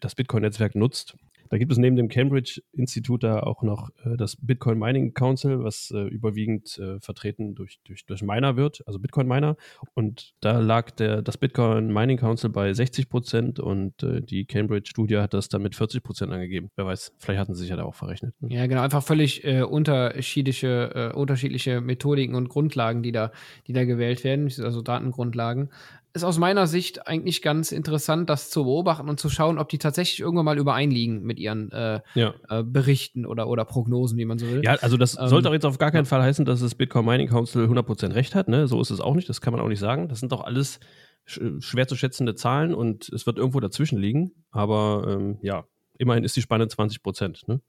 das 0.00 0.14
Bitcoin-Netzwerk 0.14 0.74
nutzt, 0.74 1.16
da 1.48 1.58
gibt 1.58 1.72
es 1.72 1.78
neben 1.78 1.96
dem 1.96 2.08
Cambridge-Institut 2.08 3.22
da 3.22 3.40
auch 3.40 3.62
noch 3.62 3.90
äh, 4.04 4.16
das 4.16 4.36
Bitcoin 4.40 4.78
Mining 4.78 5.14
Council, 5.14 5.62
was 5.62 5.90
äh, 5.94 6.02
überwiegend 6.02 6.78
äh, 6.78 7.00
vertreten 7.00 7.54
durch, 7.54 7.78
durch, 7.84 8.06
durch 8.06 8.22
Miner 8.22 8.56
wird, 8.56 8.82
also 8.86 8.98
Bitcoin-Miner. 8.98 9.56
Und 9.94 10.34
da 10.40 10.58
lag 10.58 10.90
der, 10.92 11.22
das 11.22 11.38
Bitcoin 11.38 11.92
Mining 11.92 12.18
Council 12.18 12.50
bei 12.50 12.72
60 12.72 13.08
Prozent 13.08 13.60
und 13.60 14.02
äh, 14.02 14.20
die 14.20 14.44
Cambridge-Studie 14.44 15.18
hat 15.18 15.34
das 15.34 15.48
dann 15.48 15.62
mit 15.62 15.74
40 15.74 16.02
Prozent 16.02 16.32
angegeben. 16.32 16.70
Wer 16.76 16.86
weiß, 16.86 17.14
vielleicht 17.18 17.40
hatten 17.40 17.54
sie 17.54 17.62
sich 17.62 17.70
ja 17.70 17.76
da 17.76 17.84
auch 17.84 17.94
verrechnet. 17.94 18.34
Ne? 18.40 18.54
Ja, 18.54 18.66
genau, 18.66 18.82
einfach 18.82 19.02
völlig 19.02 19.44
äh, 19.44 19.62
unterschiedliche, 19.62 21.12
äh, 21.12 21.16
unterschiedliche 21.16 21.80
Methodiken 21.80 22.34
und 22.34 22.48
Grundlagen, 22.48 23.02
die 23.02 23.12
da, 23.12 23.32
die 23.66 23.72
da 23.72 23.84
gewählt 23.84 24.24
werden, 24.24 24.44
also 24.44 24.82
Datengrundlagen 24.82 25.70
ist 26.14 26.22
aus 26.22 26.38
meiner 26.38 26.68
Sicht 26.68 27.08
eigentlich 27.08 27.42
ganz 27.42 27.72
interessant, 27.72 28.30
das 28.30 28.48
zu 28.48 28.64
beobachten 28.64 29.08
und 29.08 29.18
zu 29.18 29.28
schauen, 29.28 29.58
ob 29.58 29.68
die 29.68 29.78
tatsächlich 29.78 30.20
irgendwann 30.20 30.44
mal 30.44 30.58
übereinliegen 30.58 31.24
mit 31.24 31.40
ihren 31.40 31.72
äh, 31.72 32.00
ja. 32.14 32.34
äh, 32.48 32.62
Berichten 32.62 33.26
oder, 33.26 33.48
oder 33.48 33.64
Prognosen, 33.64 34.16
wie 34.16 34.24
man 34.24 34.38
so 34.38 34.46
will. 34.46 34.62
Ja, 34.64 34.74
also 34.76 34.96
das 34.96 35.18
ähm, 35.18 35.26
sollte 35.26 35.48
auch 35.48 35.52
jetzt 35.52 35.66
auf 35.66 35.78
gar 35.78 35.90
keinen. 35.90 36.04
Fall 36.04 36.22
heißen, 36.22 36.44
dass 36.44 36.60
das 36.60 36.74
Bitcoin 36.74 37.04
Mining 37.04 37.28
Council 37.28 37.64
100% 37.64 38.14
recht 38.14 38.34
hat. 38.34 38.46
Ne? 38.46 38.68
So 38.68 38.80
ist 38.80 38.90
es 38.90 39.00
auch 39.00 39.14
nicht, 39.14 39.28
das 39.28 39.40
kann 39.40 39.52
man 39.52 39.60
auch 39.60 39.68
nicht 39.68 39.80
sagen. 39.80 40.08
Das 40.08 40.20
sind 40.20 40.30
doch 40.30 40.44
alles 40.44 40.78
sch 41.24 41.40
schwer 41.60 41.88
zu 41.88 41.96
schätzende 41.96 42.34
Zahlen 42.34 42.74
und 42.74 43.08
es 43.08 43.26
wird 43.26 43.38
irgendwo 43.38 43.58
dazwischen 43.58 43.98
liegen. 43.98 44.32
Aber 44.50 45.06
ähm, 45.08 45.38
ja, 45.42 45.64
immerhin 45.98 46.22
ist 46.22 46.36
die 46.36 46.42
Spanne 46.42 46.66
20%. 46.66 47.48
Ne? 47.48 47.60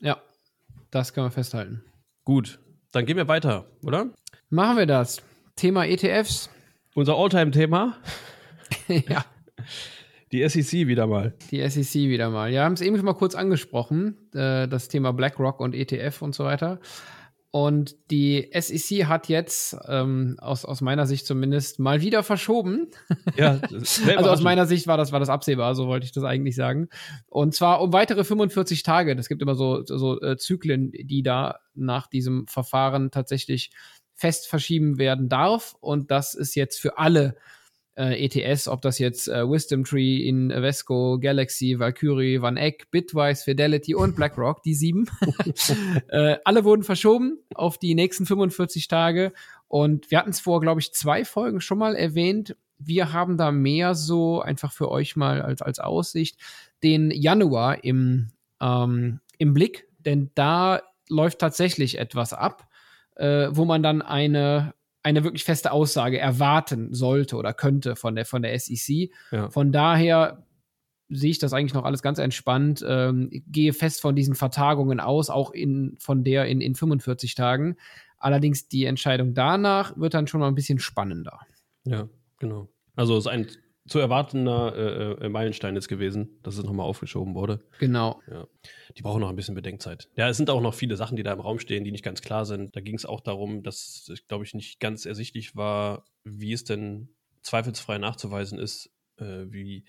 Ja, 0.00 0.18
das 0.90 1.14
kann 1.14 1.24
man 1.24 1.30
festhalten. 1.30 1.84
Gut, 2.24 2.58
dann 2.90 3.06
gehen 3.06 3.16
wir 3.16 3.28
weiter, 3.28 3.66
oder? 3.82 4.10
Machen 4.50 4.76
wir 4.76 4.86
das. 4.86 5.22
Thema 5.56 5.86
ETFs. 5.86 6.50
Unser 6.98 7.16
Alltime-Thema. 7.16 7.96
ja. 8.88 9.24
Die 10.32 10.48
SEC 10.48 10.88
wieder 10.88 11.06
mal. 11.06 11.32
Die 11.52 11.60
SEC 11.70 12.08
wieder 12.08 12.28
mal. 12.28 12.52
Ja, 12.52 12.64
haben 12.64 12.72
es 12.72 12.80
eben 12.80 12.96
schon 12.96 13.04
mal 13.04 13.14
kurz 13.14 13.36
angesprochen, 13.36 14.16
äh, 14.34 14.66
das 14.66 14.88
Thema 14.88 15.12
BlackRock 15.12 15.60
und 15.60 15.76
ETF 15.76 16.22
und 16.22 16.34
so 16.34 16.42
weiter. 16.42 16.80
Und 17.52 17.94
die 18.10 18.50
SEC 18.52 19.06
hat 19.06 19.28
jetzt, 19.28 19.76
ähm, 19.86 20.38
aus, 20.40 20.64
aus 20.64 20.80
meiner 20.80 21.06
Sicht 21.06 21.24
zumindest, 21.24 21.78
mal 21.78 22.02
wieder 22.02 22.24
verschoben. 22.24 22.88
Ja, 23.36 23.60
also 23.70 24.30
aus 24.30 24.42
meiner 24.42 24.66
Sicht 24.66 24.88
war 24.88 24.96
das, 24.96 25.12
war 25.12 25.20
das 25.20 25.28
absehbar, 25.28 25.76
so 25.76 25.86
wollte 25.86 26.04
ich 26.04 26.10
das 26.10 26.24
eigentlich 26.24 26.56
sagen. 26.56 26.88
Und 27.28 27.54
zwar 27.54 27.80
um 27.80 27.92
weitere 27.92 28.24
45 28.24 28.82
Tage. 28.82 29.14
Das 29.14 29.28
gibt 29.28 29.40
immer 29.40 29.54
so, 29.54 29.84
so 29.84 30.20
äh, 30.20 30.36
Zyklen, 30.36 30.90
die 30.90 31.22
da 31.22 31.60
nach 31.74 32.08
diesem 32.08 32.48
Verfahren 32.48 33.12
tatsächlich 33.12 33.70
fest 34.18 34.48
verschieben 34.48 34.98
werden 34.98 35.28
darf. 35.28 35.76
Und 35.80 36.10
das 36.10 36.34
ist 36.34 36.56
jetzt 36.56 36.80
für 36.80 36.98
alle 36.98 37.36
äh, 37.96 38.26
ETS, 38.26 38.66
ob 38.66 38.82
das 38.82 38.98
jetzt 38.98 39.28
äh, 39.28 39.48
Wisdom 39.48 39.84
Tree, 39.84 40.28
Invesco, 40.28 41.18
Galaxy, 41.20 41.78
Valkyrie, 41.78 42.42
Van 42.42 42.56
Eck, 42.56 42.90
Bitwise, 42.90 43.44
Fidelity 43.44 43.94
und 43.94 44.16
BlackRock, 44.16 44.62
die 44.64 44.74
sieben. 44.74 45.06
äh, 46.08 46.36
alle 46.44 46.64
wurden 46.64 46.82
verschoben 46.82 47.38
auf 47.54 47.78
die 47.78 47.94
nächsten 47.94 48.26
45 48.26 48.88
Tage. 48.88 49.32
Und 49.68 50.10
wir 50.10 50.18
hatten 50.18 50.30
es 50.30 50.40
vor, 50.40 50.60
glaube 50.60 50.80
ich, 50.80 50.92
zwei 50.92 51.24
Folgen 51.24 51.60
schon 51.60 51.78
mal 51.78 51.94
erwähnt. 51.94 52.56
Wir 52.76 53.12
haben 53.12 53.36
da 53.36 53.52
mehr 53.52 53.94
so 53.94 54.40
einfach 54.40 54.72
für 54.72 54.90
euch 54.90 55.14
mal 55.14 55.42
als, 55.42 55.62
als 55.62 55.78
Aussicht 55.78 56.40
den 56.82 57.12
Januar 57.12 57.84
im, 57.84 58.30
ähm, 58.60 59.20
im 59.38 59.54
Blick, 59.54 59.88
denn 59.98 60.30
da 60.34 60.82
läuft 61.08 61.38
tatsächlich 61.38 61.98
etwas 61.98 62.32
ab 62.32 62.67
äh, 63.18 63.48
wo 63.50 63.64
man 63.64 63.82
dann 63.82 64.00
eine, 64.02 64.74
eine 65.02 65.24
wirklich 65.24 65.44
feste 65.44 65.72
Aussage 65.72 66.18
erwarten 66.18 66.94
sollte 66.94 67.36
oder 67.36 67.52
könnte 67.52 67.96
von 67.96 68.14
der, 68.14 68.24
von 68.24 68.42
der 68.42 68.58
SEC. 68.58 69.10
Ja. 69.30 69.50
Von 69.50 69.72
daher 69.72 70.44
sehe 71.10 71.30
ich 71.30 71.38
das 71.38 71.52
eigentlich 71.52 71.74
noch 71.74 71.84
alles 71.84 72.02
ganz 72.02 72.18
entspannt. 72.18 72.84
Ähm, 72.86 73.30
gehe 73.46 73.72
fest 73.72 74.00
von 74.00 74.14
diesen 74.14 74.34
Vertagungen 74.34 75.00
aus, 75.00 75.30
auch 75.30 75.50
in, 75.50 75.96
von 75.98 76.24
der 76.24 76.46
in, 76.46 76.60
in 76.60 76.74
45 76.74 77.34
Tagen. 77.34 77.76
Allerdings 78.18 78.68
die 78.68 78.84
Entscheidung 78.84 79.34
danach 79.34 79.96
wird 79.96 80.14
dann 80.14 80.26
schon 80.26 80.40
mal 80.40 80.48
ein 80.48 80.54
bisschen 80.54 80.78
spannender. 80.78 81.40
Ja, 81.84 82.08
genau. 82.38 82.68
Also 82.96 83.16
es 83.16 83.26
ist 83.26 83.30
ein 83.30 83.46
zu 83.88 83.98
erwartender 83.98 84.74
äh, 84.76 85.24
äh, 85.24 85.28
Meilenstein 85.28 85.76
ist 85.76 85.88
gewesen, 85.88 86.38
dass 86.42 86.56
es 86.56 86.64
nochmal 86.64 86.86
aufgeschoben 86.86 87.34
wurde. 87.34 87.60
Genau. 87.78 88.20
Ja. 88.30 88.46
Die 88.96 89.02
brauchen 89.02 89.20
noch 89.20 89.30
ein 89.30 89.36
bisschen 89.36 89.54
Bedenkzeit. 89.54 90.08
Ja, 90.16 90.28
es 90.28 90.36
sind 90.36 90.50
auch 90.50 90.60
noch 90.60 90.74
viele 90.74 90.96
Sachen, 90.96 91.16
die 91.16 91.22
da 91.22 91.32
im 91.32 91.40
Raum 91.40 91.58
stehen, 91.58 91.84
die 91.84 91.92
nicht 91.92 92.04
ganz 92.04 92.20
klar 92.20 92.44
sind. 92.44 92.76
Da 92.76 92.80
ging 92.80 92.94
es 92.94 93.06
auch 93.06 93.20
darum, 93.20 93.62
dass, 93.62 94.12
glaube 94.28 94.44
ich, 94.44 94.54
nicht 94.54 94.80
ganz 94.80 95.06
ersichtlich 95.06 95.56
war, 95.56 96.04
wie 96.24 96.52
es 96.52 96.64
denn 96.64 97.08
zweifelsfrei 97.42 97.98
nachzuweisen 97.98 98.58
ist, 98.58 98.90
äh, 99.16 99.46
wie 99.48 99.84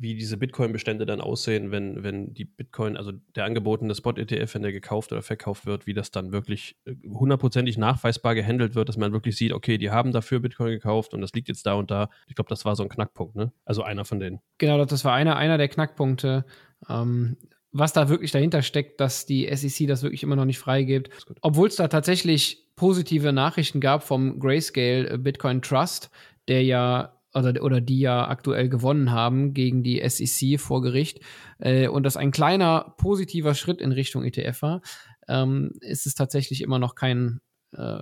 wie 0.00 0.14
diese 0.14 0.38
Bitcoin-Bestände 0.38 1.04
dann 1.04 1.20
aussehen, 1.20 1.70
wenn, 1.70 2.02
wenn 2.02 2.32
die 2.32 2.46
Bitcoin, 2.46 2.96
also 2.96 3.12
der 3.36 3.44
angebotene 3.44 3.94
Spot-ETF, 3.94 4.54
wenn 4.54 4.62
der 4.62 4.72
gekauft 4.72 5.12
oder 5.12 5.20
verkauft 5.20 5.66
wird, 5.66 5.86
wie 5.86 5.92
das 5.92 6.10
dann 6.10 6.32
wirklich 6.32 6.76
äh, 6.86 6.94
hundertprozentig 7.06 7.76
nachweisbar 7.76 8.34
gehandelt 8.34 8.74
wird, 8.74 8.88
dass 8.88 8.96
man 8.96 9.12
wirklich 9.12 9.36
sieht, 9.36 9.52
okay, 9.52 9.76
die 9.76 9.90
haben 9.90 10.12
dafür 10.12 10.40
Bitcoin 10.40 10.70
gekauft 10.70 11.12
und 11.12 11.20
das 11.20 11.34
liegt 11.34 11.48
jetzt 11.48 11.66
da 11.66 11.74
und 11.74 11.90
da. 11.90 12.08
Ich 12.28 12.34
glaube, 12.34 12.48
das 12.48 12.64
war 12.64 12.76
so 12.76 12.82
ein 12.82 12.88
Knackpunkt, 12.88 13.36
ne? 13.36 13.52
Also 13.66 13.82
einer 13.82 14.06
von 14.06 14.20
denen. 14.20 14.40
Genau, 14.56 14.82
das 14.82 15.04
war 15.04 15.12
einer, 15.12 15.36
einer 15.36 15.58
der 15.58 15.68
Knackpunkte. 15.68 16.46
Ähm, 16.88 17.36
was 17.72 17.92
da 17.92 18.08
wirklich 18.08 18.32
dahinter 18.32 18.62
steckt, 18.62 19.00
dass 19.00 19.26
die 19.26 19.54
SEC 19.54 19.86
das 19.86 20.02
wirklich 20.02 20.22
immer 20.22 20.34
noch 20.34 20.46
nicht 20.46 20.58
freigibt. 20.58 21.10
Obwohl 21.42 21.68
es 21.68 21.76
da 21.76 21.88
tatsächlich 21.88 22.66
positive 22.74 23.32
Nachrichten 23.32 23.80
gab 23.80 24.02
vom 24.02 24.40
Grayscale 24.40 25.18
Bitcoin 25.18 25.60
Trust, 25.62 26.10
der 26.48 26.64
ja 26.64 27.19
oder, 27.34 27.62
oder 27.62 27.80
die 27.80 28.00
ja 28.00 28.28
aktuell 28.28 28.68
gewonnen 28.68 29.10
haben 29.10 29.54
gegen 29.54 29.82
die 29.82 30.02
SEC 30.08 30.58
vor 30.58 30.82
Gericht 30.82 31.20
äh, 31.58 31.88
und 31.88 32.02
das 32.04 32.16
ein 32.16 32.30
kleiner 32.30 32.94
positiver 32.98 33.54
Schritt 33.54 33.80
in 33.80 33.92
Richtung 33.92 34.24
ETF 34.24 34.62
war, 34.62 34.82
ähm, 35.28 35.72
ist 35.80 36.06
es 36.06 36.14
tatsächlich 36.14 36.62
immer 36.62 36.78
noch 36.78 36.94
kein, 36.94 37.40
äh, 37.72 38.00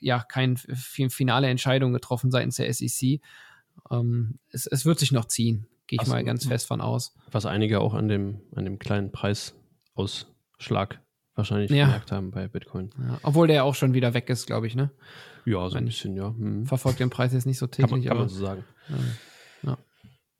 ja, 0.00 0.20
kein 0.20 0.56
finale 0.56 1.48
Entscheidung 1.48 1.92
getroffen 1.92 2.30
seitens 2.30 2.56
der 2.56 2.72
SEC. 2.72 3.20
Ähm, 3.90 4.38
es, 4.50 4.66
es 4.66 4.84
wird 4.84 4.98
sich 4.98 5.12
noch 5.12 5.26
ziehen, 5.26 5.66
gehe 5.86 5.96
ich 5.96 6.00
also, 6.00 6.12
mal 6.12 6.24
ganz 6.24 6.46
fest 6.46 6.66
von 6.66 6.80
aus. 6.80 7.14
Was 7.30 7.46
einige 7.46 7.80
auch 7.80 7.94
an 7.94 8.08
dem, 8.08 8.40
an 8.54 8.64
dem 8.64 8.78
kleinen 8.78 9.12
Preisausschlag 9.12 11.00
wahrscheinlich 11.36 11.70
ja. 11.70 11.86
gemerkt 11.86 12.10
haben 12.12 12.30
bei 12.30 12.48
Bitcoin. 12.48 12.90
Ja, 12.98 13.18
obwohl 13.22 13.46
der 13.46 13.64
auch 13.64 13.74
schon 13.74 13.94
wieder 13.94 14.14
weg 14.14 14.28
ist, 14.28 14.46
glaube 14.46 14.66
ich, 14.66 14.74
ne? 14.74 14.90
Ja, 15.46 15.70
so 15.70 15.76
ein 15.76 15.84
bisschen, 15.84 16.16
ja. 16.16 16.28
Hm. 16.28 16.66
Verfolgt 16.66 16.98
den 16.98 17.08
Preis 17.08 17.32
jetzt 17.32 17.46
nicht 17.46 17.58
so 17.58 17.68
täglich. 17.68 17.90
Kann 17.90 18.00
man, 18.00 18.08
kann 18.08 18.18
man 18.18 18.28
so 18.28 18.44
sagen. 18.44 18.64
Ja. 19.62 19.78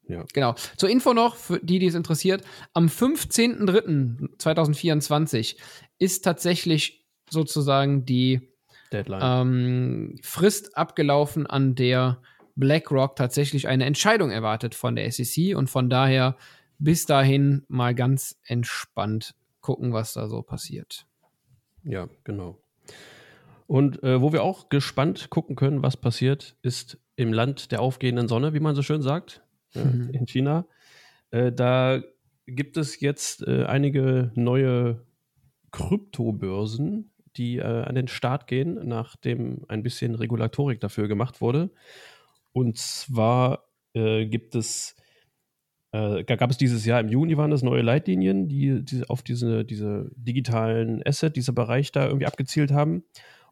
ja. 0.08 0.24
Genau. 0.34 0.56
Zur 0.76 0.90
Info 0.90 1.14
noch, 1.14 1.36
für 1.36 1.60
die, 1.60 1.78
die 1.78 1.86
es 1.86 1.94
interessiert, 1.94 2.42
am 2.74 2.88
15.03.2024 2.88 5.56
ist 5.98 6.24
tatsächlich 6.24 7.06
sozusagen 7.30 8.04
die 8.04 8.40
ähm, 8.92 10.16
Frist 10.22 10.76
abgelaufen, 10.76 11.46
an 11.46 11.76
der 11.76 12.20
BlackRock 12.56 13.14
tatsächlich 13.14 13.68
eine 13.68 13.84
Entscheidung 13.84 14.30
erwartet 14.30 14.74
von 14.74 14.96
der 14.96 15.12
SEC 15.12 15.56
und 15.56 15.70
von 15.70 15.88
daher 15.88 16.36
bis 16.78 17.06
dahin 17.06 17.64
mal 17.68 17.94
ganz 17.94 18.40
entspannt 18.44 19.36
gucken, 19.60 19.92
was 19.92 20.14
da 20.14 20.28
so 20.28 20.42
passiert. 20.42 21.06
Ja, 21.84 22.08
genau. 22.24 22.58
Und 23.66 24.02
äh, 24.02 24.20
wo 24.20 24.33
wir 24.33 24.42
auch 24.42 24.68
gespannt 24.68 25.31
gucken 25.31 25.57
können, 25.57 25.83
was 25.83 25.96
passiert, 25.96 26.57
ist 26.62 26.98
im 27.16 27.33
Land 27.33 27.72
der 27.72 27.81
aufgehenden 27.81 28.29
Sonne, 28.29 28.55
wie 28.55 28.61
man 28.61 28.74
so 28.74 28.83
schön 28.83 29.02
sagt, 29.02 29.42
äh, 29.74 29.85
mhm. 29.85 30.11
in 30.11 30.26
China. 30.26 30.66
Äh, 31.31 31.52
da 31.52 32.00
gibt 32.46 32.76
es 32.76 33.00
jetzt 33.00 33.46
äh, 33.46 33.64
einige 33.64 34.31
neue 34.35 35.05
Kryptobörsen, 35.72 37.11
die 37.37 37.59
äh, 37.59 37.62
an 37.62 37.94
den 37.94 38.09
Start 38.09 38.46
gehen, 38.46 38.79
nachdem 38.87 39.64
ein 39.68 39.83
bisschen 39.83 40.14
Regulatorik 40.14 40.81
dafür 40.81 41.09
gemacht 41.09 41.40
wurde. 41.40 41.70
Und 42.52 42.79
zwar 42.79 43.64
äh, 43.94 44.26
gibt 44.26 44.55
es 44.55 44.96
äh, 45.92 46.24
gab 46.24 46.50
es 46.50 46.57
dieses 46.57 46.85
Jahr 46.85 47.00
im 47.00 47.09
Juni 47.09 47.37
waren 47.37 47.50
das 47.50 47.62
neue 47.62 47.83
Leitlinien, 47.83 48.48
die, 48.48 48.85
die 48.85 49.09
auf 49.09 49.22
diese, 49.22 49.64
diese 49.64 50.11
digitalen 50.16 51.02
Asset, 51.07 51.37
dieser 51.37 51.52
Bereich 51.52 51.92
da 51.92 52.07
irgendwie 52.07 52.26
abgezielt 52.26 52.70
haben. 52.70 53.05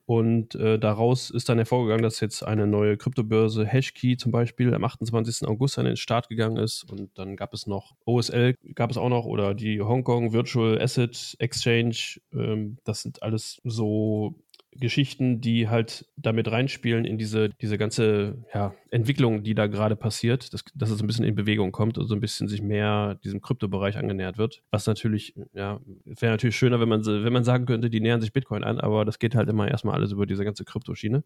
Und 0.07 0.55
äh, 0.57 0.79
daraus 0.79 1.31
ist 1.31 1.49
dann 1.49 1.57
hervorgegangen, 1.57 2.03
dass 2.03 2.21
jetzt 2.21 2.43
eine 2.43 2.67
neue 2.67 2.97
Kryptobörse 2.99 3.65
Hashkey 3.65 4.19
zum 4.19 4.33
Beispiel 4.33 4.75
am 4.75 4.85
28. 4.85 5.49
August 5.49 5.79
an 5.79 5.87
den 5.87 5.97
Start 5.97 6.29
gegangen 6.29 6.59
ist. 6.59 6.85
Und 6.91 7.19
dann 7.19 7.37
gab 7.37 7.55
es 7.55 7.67
noch 7.67 7.95
OSL, 8.05 8.55
gab 8.75 8.91
es 8.91 8.99
auch 8.99 9.09
noch, 9.09 9.25
oder 9.25 9.55
die 9.55 9.81
Hongkong 9.81 10.33
Virtual 10.35 10.81
Asset 10.81 11.37
Exchange. 11.39 12.21
Ähm, 12.35 12.77
das 12.85 13.01
sind 13.01 13.23
alles 13.23 13.61
so 13.65 14.35
Geschichten, 14.77 15.41
die 15.41 15.69
halt 15.69 16.07
damit 16.17 16.51
reinspielen 16.51 17.05
in 17.05 17.19
diese, 17.19 17.49
diese 17.49 17.79
ganze 17.79 18.39
ja, 18.53 18.75
Entwicklung, 18.91 19.43
die 19.43 19.55
da 19.55 19.67
gerade 19.67 19.97
passiert, 19.97 20.53
dass, 20.53 20.65
dass 20.75 20.91
es 20.91 21.01
ein 21.01 21.07
bisschen 21.07 21.25
in 21.25 21.35
Bewegung 21.35 21.73
kommt 21.73 21.99
und 21.99 22.07
so 22.07 22.15
ein 22.15 22.21
bisschen 22.21 22.49
sich 22.49 22.63
mehr 22.63 23.17
diesem 23.25 23.41
Kryptobereich 23.41 23.97
angenähert 23.97 24.39
wird. 24.39 24.63
Was 24.71 24.87
natürlich, 24.87 25.35
ja, 25.53 25.81
wäre 26.05 26.33
natürlich 26.33 26.57
schöner, 26.57 26.81
wenn 26.81 26.89
man, 26.89 27.05
wenn 27.05 27.33
man 27.33 27.45
sagen 27.45 27.67
könnte, 27.67 27.91
die 27.91 28.01
nähern 28.01 28.21
sich 28.21 28.33
Bitcoin 28.33 28.65
an, 28.65 28.81
aber 28.81 29.05
das 29.05 29.19
geht 29.19 29.35
halt 29.35 29.49
immer 29.49 29.69
erstmal 29.69 29.95
alles 29.95 30.13
über 30.13 30.27
diese 30.27 30.45
ganze 30.45 30.65
Kryptoschiene. 30.65 31.25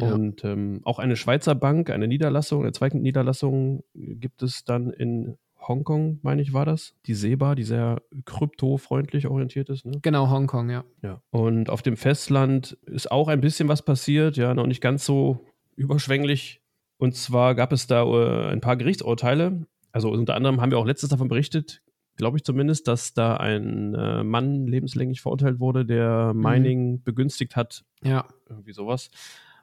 Ja. 0.00 0.12
Und 0.12 0.42
ähm, 0.44 0.80
auch 0.84 0.98
eine 0.98 1.16
Schweizer 1.16 1.54
Bank, 1.54 1.90
eine 1.90 2.08
Niederlassung, 2.08 2.62
eine 2.62 2.72
zweite 2.72 2.98
Niederlassung 2.98 3.84
gibt 3.94 4.42
es 4.42 4.64
dann 4.64 4.90
in 4.90 5.36
Hongkong, 5.66 6.18
meine 6.22 6.42
ich, 6.42 6.52
war 6.52 6.64
das. 6.64 6.94
Die 7.06 7.14
SEBA, 7.14 7.54
die 7.54 7.64
sehr 7.64 8.02
kryptofreundlich 8.24 9.28
orientiert 9.28 9.68
ist. 9.70 9.84
Ne? 9.84 9.98
Genau, 10.02 10.28
Hongkong, 10.30 10.70
ja. 10.70 10.84
ja. 11.02 11.22
Und 11.30 11.70
auf 11.70 11.82
dem 11.82 11.96
Festland 11.96 12.72
ist 12.86 13.10
auch 13.10 13.28
ein 13.28 13.40
bisschen 13.40 13.68
was 13.68 13.82
passiert, 13.82 14.36
ja, 14.36 14.54
noch 14.54 14.66
nicht 14.66 14.80
ganz 14.80 15.04
so 15.04 15.46
überschwänglich. 15.76 16.60
Und 16.98 17.16
zwar 17.16 17.54
gab 17.54 17.72
es 17.72 17.86
da 17.86 18.04
äh, 18.04 18.52
ein 18.52 18.60
paar 18.60 18.76
Gerichtsurteile. 18.76 19.66
Also 19.92 20.10
unter 20.10 20.34
anderem 20.34 20.60
haben 20.60 20.70
wir 20.70 20.78
auch 20.78 20.86
letztes 20.86 21.10
davon 21.10 21.28
berichtet, 21.28 21.82
glaube 22.16 22.36
ich 22.36 22.44
zumindest, 22.44 22.88
dass 22.88 23.14
da 23.14 23.36
ein 23.36 23.94
äh, 23.94 24.22
Mann 24.22 24.66
lebenslänglich 24.66 25.20
verurteilt 25.20 25.60
wurde, 25.60 25.84
der 25.84 26.32
mhm. 26.34 26.40
Mining 26.40 26.92
mhm. 26.92 27.02
begünstigt 27.02 27.56
hat. 27.56 27.84
Ja. 28.02 28.26
Irgendwie 28.48 28.72
sowas. 28.72 29.10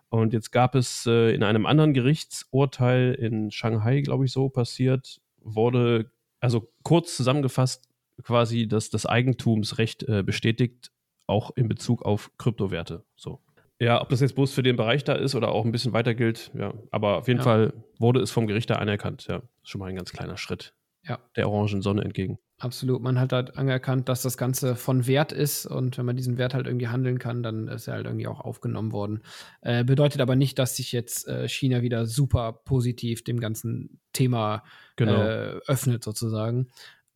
Und 0.09 0.33
jetzt 0.33 0.51
gab 0.51 0.75
es 0.75 1.05
äh, 1.05 1.33
in 1.33 1.43
einem 1.43 1.65
anderen 1.65 1.93
Gerichtsurteil 1.93 3.13
in 3.13 3.51
Shanghai, 3.51 4.01
glaube 4.01 4.25
ich, 4.25 4.31
so 4.31 4.49
passiert, 4.49 5.21
wurde, 5.41 6.11
also 6.39 6.71
kurz 6.83 7.15
zusammengefasst, 7.15 7.87
quasi 8.23 8.67
das, 8.67 8.89
das 8.89 9.05
Eigentumsrecht 9.05 10.03
äh, 10.03 10.23
bestätigt, 10.23 10.91
auch 11.27 11.51
in 11.55 11.67
Bezug 11.67 12.03
auf 12.03 12.31
Kryptowerte. 12.37 13.05
So. 13.15 13.41
Ja, 13.79 14.01
ob 14.01 14.09
das 14.09 14.19
jetzt 14.19 14.35
bloß 14.35 14.53
für 14.53 14.63
den 14.63 14.75
Bereich 14.75 15.03
da 15.03 15.13
ist 15.13 15.35
oder 15.35 15.51
auch 15.51 15.63
ein 15.63 15.71
bisschen 15.71 15.93
weiter 15.93 16.13
gilt, 16.13 16.51
ja. 16.53 16.73
Aber 16.91 17.17
auf 17.17 17.27
jeden 17.27 17.39
ja. 17.39 17.43
Fall 17.43 17.73
wurde 17.97 18.19
es 18.19 18.31
vom 18.31 18.45
Gericht 18.45 18.69
da 18.69 18.75
anerkannt, 18.75 19.27
ja. 19.27 19.41
Schon 19.63 19.79
mal 19.79 19.87
ein 19.87 19.95
ganz 19.95 20.11
kleiner 20.11 20.37
Schritt. 20.37 20.73
Ja. 21.03 21.19
Der 21.37 21.49
orangen 21.49 21.81
Sonne 21.81 22.03
entgegen. 22.03 22.39
Absolut. 22.59 23.01
Man 23.01 23.17
hat 23.17 23.31
halt 23.31 23.57
anerkannt, 23.57 24.09
dass 24.09 24.21
das 24.21 24.37
Ganze 24.37 24.75
von 24.75 25.07
Wert 25.07 25.31
ist 25.31 25.65
und 25.65 25.97
wenn 25.97 26.05
man 26.05 26.17
diesen 26.17 26.37
Wert 26.37 26.53
halt 26.53 26.67
irgendwie 26.67 26.89
handeln 26.89 27.17
kann, 27.17 27.41
dann 27.41 27.69
ist 27.69 27.87
er 27.87 27.93
halt 27.95 28.05
irgendwie 28.05 28.27
auch 28.27 28.41
aufgenommen 28.41 28.91
worden. 28.91 29.23
Äh, 29.61 29.85
bedeutet 29.85 30.19
aber 30.19 30.35
nicht, 30.35 30.59
dass 30.59 30.75
sich 30.75 30.91
jetzt 30.91 31.25
äh, 31.29 31.47
China 31.47 31.81
wieder 31.81 32.05
super 32.05 32.51
positiv 32.51 33.23
dem 33.23 33.39
ganzen 33.39 34.01
Thema 34.11 34.63
genau. 34.97 35.23
äh, 35.23 35.59
öffnet, 35.67 36.03
sozusagen. 36.03 36.67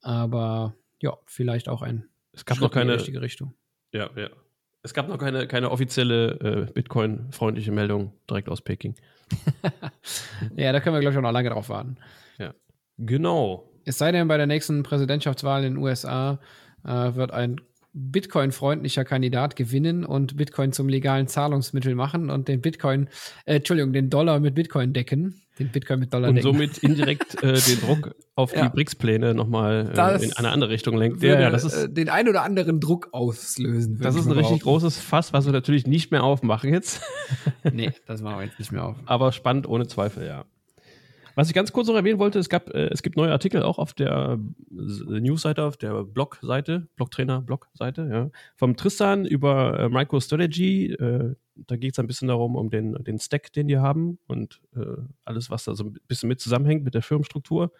Aber 0.01 0.75
ja, 1.01 1.17
vielleicht 1.25 1.67
auch 1.67 1.81
ein 1.81 2.05
es 2.31 2.45
gab 2.45 2.57
Schritt 2.57 2.63
noch 2.63 2.71
keine, 2.71 2.93
in 2.93 2.97
die 2.97 3.01
richtige 3.01 3.21
Richtung. 3.21 3.53
Ja, 3.91 4.09
ja. 4.15 4.29
Es 4.81 4.93
gab 4.93 5.09
noch 5.09 5.17
keine, 5.17 5.47
keine 5.47 5.71
offizielle 5.71 6.67
äh, 6.67 6.71
Bitcoin-freundliche 6.71 7.71
Meldung 7.71 8.13
direkt 8.29 8.47
aus 8.47 8.61
Peking. 8.61 8.95
ja, 10.55 10.71
da 10.71 10.79
können 10.79 10.95
wir, 10.95 11.01
glaube 11.01 11.13
ich, 11.13 11.17
auch 11.17 11.21
noch 11.21 11.31
lange 11.31 11.49
drauf 11.49 11.69
warten. 11.69 11.97
Ja. 12.37 12.53
Genau. 12.97 13.72
Es 13.85 13.97
sei 13.97 14.11
denn, 14.11 14.27
bei 14.27 14.37
der 14.37 14.47
nächsten 14.47 14.83
Präsidentschaftswahl 14.83 15.63
in 15.63 15.75
den 15.75 15.83
USA 15.83 16.39
äh, 16.85 17.15
wird 17.15 17.31
ein 17.31 17.61
Bitcoin-freundlicher 17.93 19.05
Kandidat 19.05 19.55
gewinnen 19.55 20.03
und 20.03 20.35
Bitcoin 20.35 20.71
zum 20.71 20.89
legalen 20.89 21.27
Zahlungsmittel 21.27 21.93
machen 21.93 22.31
und 22.31 22.47
den 22.47 22.59
Bitcoin, 22.59 23.07
äh, 23.45 23.57
Entschuldigung, 23.57 23.93
den 23.93 24.09
Dollar 24.09 24.39
mit 24.39 24.55
Bitcoin 24.55 24.93
decken. 24.93 25.39
Den 25.59 25.69
Bitcoin 25.69 25.99
mit 25.99 26.11
Dollar 26.11 26.29
und 26.29 26.35
decken. 26.35 26.51
somit 26.51 26.79
indirekt 26.79 27.43
äh, 27.43 27.53
den 27.67 27.79
Druck 27.81 28.15
auf 28.33 28.55
ja. 28.55 28.63
die 28.63 28.69
BRICS-Pläne 28.69 29.35
nochmal 29.35 29.91
äh, 29.95 30.25
in 30.25 30.33
eine 30.33 30.49
andere 30.49 30.71
Richtung 30.71 30.97
lenkt. 30.97 31.21
Ja, 31.21 31.39
ja, 31.39 31.51
das 31.51 31.63
ist, 31.63 31.75
äh, 31.75 31.89
den 31.89 32.09
ein 32.09 32.27
oder 32.27 32.41
anderen 32.41 32.79
Druck 32.79 33.09
auslösen. 33.11 33.99
Das 34.01 34.15
ist 34.15 34.25
ein 34.25 34.31
richtig 34.31 34.61
großes 34.61 34.97
Fass, 34.97 35.31
was 35.31 35.45
wir 35.45 35.53
natürlich 35.53 35.85
nicht 35.85 36.09
mehr 36.09 36.23
aufmachen 36.23 36.73
jetzt. 36.73 37.01
nee, 37.71 37.91
das 38.07 38.23
machen 38.23 38.39
wir 38.39 38.45
jetzt 38.45 38.57
nicht 38.57 38.71
mehr 38.71 38.83
auf. 38.83 38.95
Aber 39.05 39.31
spannend 39.31 39.67
ohne 39.67 39.85
Zweifel, 39.85 40.25
ja. 40.25 40.45
Was 41.35 41.47
ich 41.47 41.53
ganz 41.53 41.71
kurz 41.71 41.87
noch 41.87 41.95
erwähnen 41.95 42.19
wollte, 42.19 42.39
es, 42.39 42.49
gab, 42.49 42.69
äh, 42.69 42.89
es 42.89 43.01
gibt 43.01 43.17
neue 43.17 43.31
Artikel 43.31 43.63
auch 43.63 43.79
auf 43.79 43.93
der 43.93 44.39
äh, 44.71 45.19
Newsseite, 45.19 45.63
auf 45.63 45.77
der 45.77 46.03
Blog-Seite, 46.03 46.87
Blogtrainer-Blog-Seite, 46.95 48.09
ja, 48.11 48.29
vom 48.55 48.75
Tristan 48.77 49.25
über 49.25 49.79
äh, 49.79 49.89
MicroStrategy. 49.89 50.93
Äh, 50.93 51.35
da 51.55 51.75
geht 51.75 51.93
es 51.93 51.99
ein 51.99 52.07
bisschen 52.07 52.27
darum, 52.27 52.55
um 52.55 52.69
den, 52.69 52.93
den 53.03 53.19
Stack, 53.19 53.51
den 53.53 53.67
die 53.67 53.77
haben 53.77 54.19
und 54.27 54.61
äh, 54.75 55.01
alles, 55.25 55.49
was 55.49 55.63
da 55.63 55.75
so 55.75 55.85
ein 55.85 55.99
bisschen 56.07 56.29
mit 56.29 56.39
zusammenhängt 56.39 56.83
mit 56.83 56.93
der 56.93 57.01
Firmenstruktur. 57.01 57.71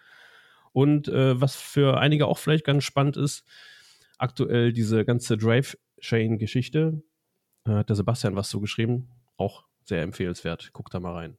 Und 0.72 1.08
äh, 1.08 1.40
was 1.40 1.54
für 1.54 1.98
einige 1.98 2.26
auch 2.26 2.38
vielleicht 2.38 2.64
ganz 2.64 2.82
spannend 2.82 3.16
ist, 3.16 3.44
aktuell 4.18 4.72
diese 4.72 5.04
ganze 5.04 5.36
Drive-Chain-Geschichte. 5.36 7.02
hat 7.66 7.88
der 7.88 7.96
Sebastian 7.96 8.36
was 8.36 8.50
so 8.50 8.60
geschrieben. 8.60 9.08
Auch 9.36 9.64
sehr 9.84 10.02
empfehlenswert. 10.02 10.72
Guckt 10.72 10.94
da 10.94 11.00
mal 11.00 11.14
rein. 11.14 11.36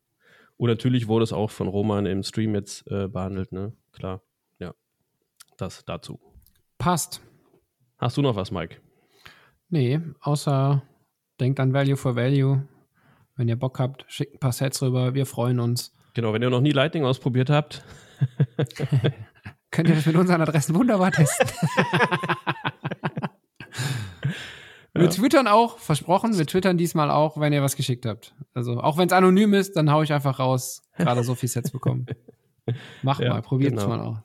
Und 0.58 0.70
natürlich 0.70 1.08
wurde 1.08 1.24
es 1.24 1.34
auch 1.34 1.52
von 1.52 1.68
Roman 1.68 2.06
im 2.06 2.24
Stream 2.24 2.56
jetzt 2.56 2.88
äh, 2.88 3.08
behandelt, 3.08 3.52
ne? 3.52 3.74
Klar. 3.92 4.22
Ja. 4.60 4.74
Das 5.58 5.84
dazu. 5.86 6.20
Passt. 6.78 7.22
Hast 7.98 8.18
du 8.18 8.22
noch 8.22 8.36
was, 8.36 8.52
Mike? 8.52 8.78
Nee, 9.70 10.00
außer 10.22 10.84
denkt 11.40 11.60
an 11.60 11.74
Value 11.74 11.98
for 11.98 12.16
Value. 12.16 12.68
Wenn 13.36 13.50
ihr 13.50 13.58
Bock 13.58 13.80
habt, 13.80 14.06
schickt 14.08 14.36
ein 14.36 14.40
paar 14.40 14.54
Sets 14.54 14.82
rüber. 14.82 15.14
Wir 15.14 15.26
freuen 15.26 15.60
uns. 15.60 15.94
Genau, 16.14 16.34
wenn 16.34 16.42
ihr 16.42 16.50
noch 16.50 16.62
nie 16.62 16.72
Lightning 16.72 17.04
ausprobiert 17.04 17.50
habt. 17.50 17.84
könnt 19.72 19.90
ihr 19.90 19.96
das 19.96 20.06
mit 20.06 20.16
unseren 20.16 20.42
Adressen 20.42 20.76
wunderbar 20.76 21.12
testen. 21.12 21.48
Wir 24.98 25.10
twittern 25.10 25.48
auch, 25.48 25.78
versprochen, 25.78 26.38
wir 26.38 26.48
twittern 26.48 26.78
diesmal 26.78 27.12
auch, 27.12 27.38
wenn 27.40 27.52
ihr 27.52 27.62
was 27.62 27.76
geschickt 27.76 28.06
habt. 28.06 28.34
Also 28.54 28.80
auch 28.80 28.98
wenn 28.98 29.08
es 29.08 29.14
anonym 29.14 29.54
ist, 29.54 29.76
dann 29.76 29.92
hau 29.92 30.02
ich 30.02 30.14
einfach 30.14 30.40
raus. 30.40 30.84
Gerade 30.98 31.24
so 31.24 31.36
viel 31.36 31.50
Sets 31.50 31.72
bekommen. 31.72 32.06
Mach 33.04 33.20
ja, 33.20 33.30
mal, 33.30 33.42
probiert 33.42 33.74
es 33.74 33.84
genau. 33.84 33.98
mal 33.98 34.06
auch. 34.06 34.18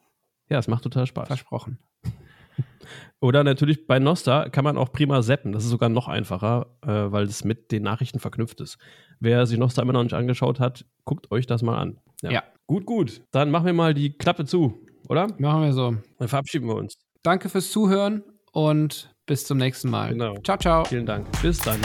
Ja, 0.48 0.58
es 0.58 0.68
macht 0.68 0.84
total 0.84 1.06
Spaß. 1.06 1.26
Versprochen. 1.26 1.78
Oder 3.20 3.44
natürlich 3.44 3.86
bei 3.86 3.98
Nosta 3.98 4.48
kann 4.48 4.64
man 4.64 4.78
auch 4.78 4.92
prima 4.92 5.20
zappen. 5.22 5.52
Das 5.52 5.64
ist 5.64 5.70
sogar 5.70 5.88
noch 5.88 6.08
einfacher, 6.08 6.66
äh, 6.82 6.88
weil 6.88 7.24
es 7.24 7.44
mit 7.44 7.72
den 7.72 7.82
Nachrichten 7.82 8.20
verknüpft 8.20 8.60
ist. 8.60 8.78
Wer 9.18 9.46
sich 9.46 9.58
Nosta 9.58 9.82
immer 9.82 9.92
noch 9.92 10.04
nicht 10.04 10.14
angeschaut 10.14 10.60
hat, 10.60 10.86
guckt 11.04 11.30
euch 11.30 11.46
das 11.46 11.62
mal 11.62 11.78
an. 11.78 11.98
Ja. 12.22 12.30
ja. 12.30 12.42
Gut, 12.66 12.86
gut. 12.86 13.22
Dann 13.32 13.50
machen 13.50 13.66
wir 13.66 13.72
mal 13.72 13.94
die 13.94 14.12
Klappe 14.16 14.44
zu, 14.44 14.86
oder? 15.08 15.26
Machen 15.38 15.62
wir 15.62 15.72
so. 15.72 15.96
Dann 16.18 16.28
verabschieden 16.28 16.68
wir 16.68 16.76
uns. 16.76 16.96
Danke 17.22 17.48
fürs 17.48 17.70
Zuhören 17.70 18.22
und 18.52 19.09
bis 19.30 19.44
zum 19.44 19.58
nächsten 19.58 19.90
Mal. 19.90 20.08
Genau. 20.08 20.34
Ciao, 20.42 20.58
ciao. 20.58 20.84
Vielen 20.84 21.06
Dank. 21.06 21.24
Bis 21.40 21.60
dann. 21.60 21.78